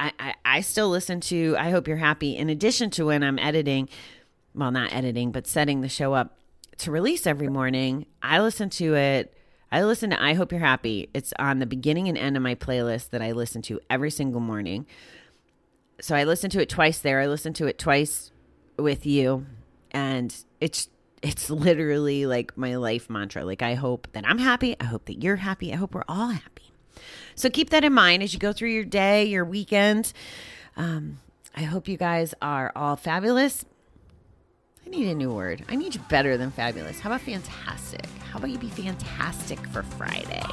I, 0.00 0.12
I, 0.18 0.34
I 0.46 0.60
still 0.62 0.88
listen 0.88 1.20
to 1.20 1.54
I 1.58 1.70
Hope 1.70 1.86
You're 1.86 1.98
Happy 1.98 2.34
in 2.34 2.48
addition 2.48 2.88
to 2.92 3.06
when 3.06 3.22
I'm 3.22 3.38
editing, 3.38 3.88
well, 4.54 4.70
not 4.70 4.94
editing, 4.94 5.30
but 5.30 5.46
setting 5.46 5.82
the 5.82 5.90
show 5.90 6.14
up 6.14 6.38
to 6.78 6.90
release 6.90 7.26
every 7.26 7.48
morning. 7.48 8.06
I 8.22 8.40
listen 8.40 8.70
to 8.70 8.94
it. 8.96 9.34
I 9.70 9.84
listen 9.84 10.08
to 10.10 10.20
I 10.20 10.32
Hope 10.32 10.52
You're 10.52 10.60
Happy. 10.62 11.10
It's 11.12 11.34
on 11.38 11.58
the 11.58 11.66
beginning 11.66 12.08
and 12.08 12.16
end 12.16 12.38
of 12.38 12.42
my 12.42 12.54
playlist 12.54 13.10
that 13.10 13.20
I 13.20 13.32
listen 13.32 13.60
to 13.62 13.78
every 13.90 14.10
single 14.10 14.40
morning. 14.40 14.86
So 16.00 16.16
I 16.16 16.24
listen 16.24 16.48
to 16.50 16.62
it 16.62 16.70
twice 16.70 16.98
there. 17.00 17.20
I 17.20 17.26
listen 17.26 17.52
to 17.54 17.66
it 17.66 17.78
twice 17.78 18.32
with 18.78 19.04
you. 19.04 19.44
And 19.90 20.34
it's 20.62 20.88
it's 21.20 21.50
literally 21.50 22.24
like 22.24 22.56
my 22.56 22.76
life 22.76 23.10
mantra. 23.10 23.44
Like 23.44 23.60
I 23.60 23.74
hope 23.74 24.08
that 24.12 24.26
I'm 24.26 24.38
happy. 24.38 24.76
I 24.80 24.84
hope 24.84 25.04
that 25.04 25.22
you're 25.22 25.36
happy. 25.36 25.74
I 25.74 25.76
hope 25.76 25.94
we're 25.94 26.04
all 26.08 26.28
happy. 26.28 26.69
So 27.40 27.48
keep 27.48 27.70
that 27.70 27.84
in 27.84 27.94
mind 27.94 28.22
as 28.22 28.34
you 28.34 28.38
go 28.38 28.52
through 28.52 28.68
your 28.68 28.84
day, 28.84 29.24
your 29.24 29.46
weekend. 29.46 30.12
Um, 30.76 31.20
I 31.56 31.62
hope 31.62 31.88
you 31.88 31.96
guys 31.96 32.34
are 32.42 32.70
all 32.76 32.96
fabulous. 32.96 33.64
I 34.84 34.90
need 34.90 35.08
a 35.08 35.14
new 35.14 35.32
word. 35.32 35.64
I 35.68 35.76
need 35.76 35.94
you 35.94 36.02
better 36.10 36.36
than 36.36 36.50
fabulous. 36.50 37.00
How 37.00 37.08
about 37.08 37.22
fantastic? 37.22 38.04
How 38.30 38.38
about 38.38 38.50
you 38.50 38.58
be 38.58 38.68
fantastic 38.68 39.58
for 39.68 39.82
Friday? 39.82 40.44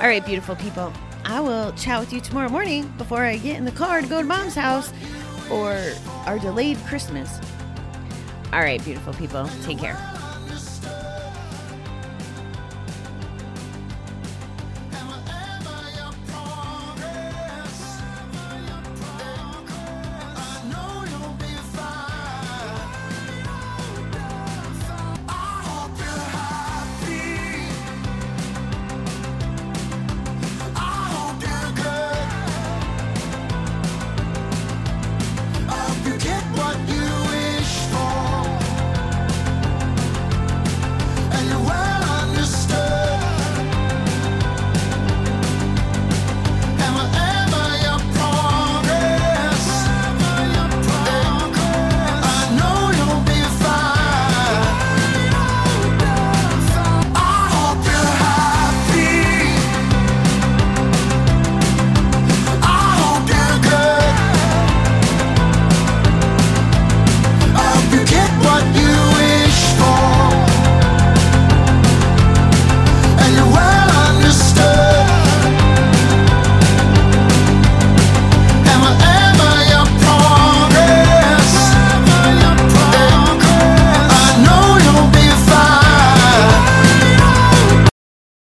All 0.00 0.06
right, 0.06 0.24
beautiful 0.24 0.56
people. 0.56 0.92
I 1.24 1.40
will 1.40 1.72
chat 1.72 2.00
with 2.00 2.12
you 2.12 2.20
tomorrow 2.20 2.50
morning 2.50 2.92
before 2.98 3.24
I 3.24 3.38
get 3.38 3.56
in 3.56 3.64
the 3.64 3.72
car 3.72 4.02
to 4.02 4.06
go 4.06 4.20
to 4.20 4.26
mom's 4.26 4.54
house 4.54 4.92
for 5.48 5.74
our 6.26 6.38
delayed 6.38 6.76
Christmas. 6.86 7.40
All 8.52 8.60
right, 8.60 8.82
beautiful 8.84 9.14
people, 9.14 9.48
take 9.64 9.78
care. 9.78 10.17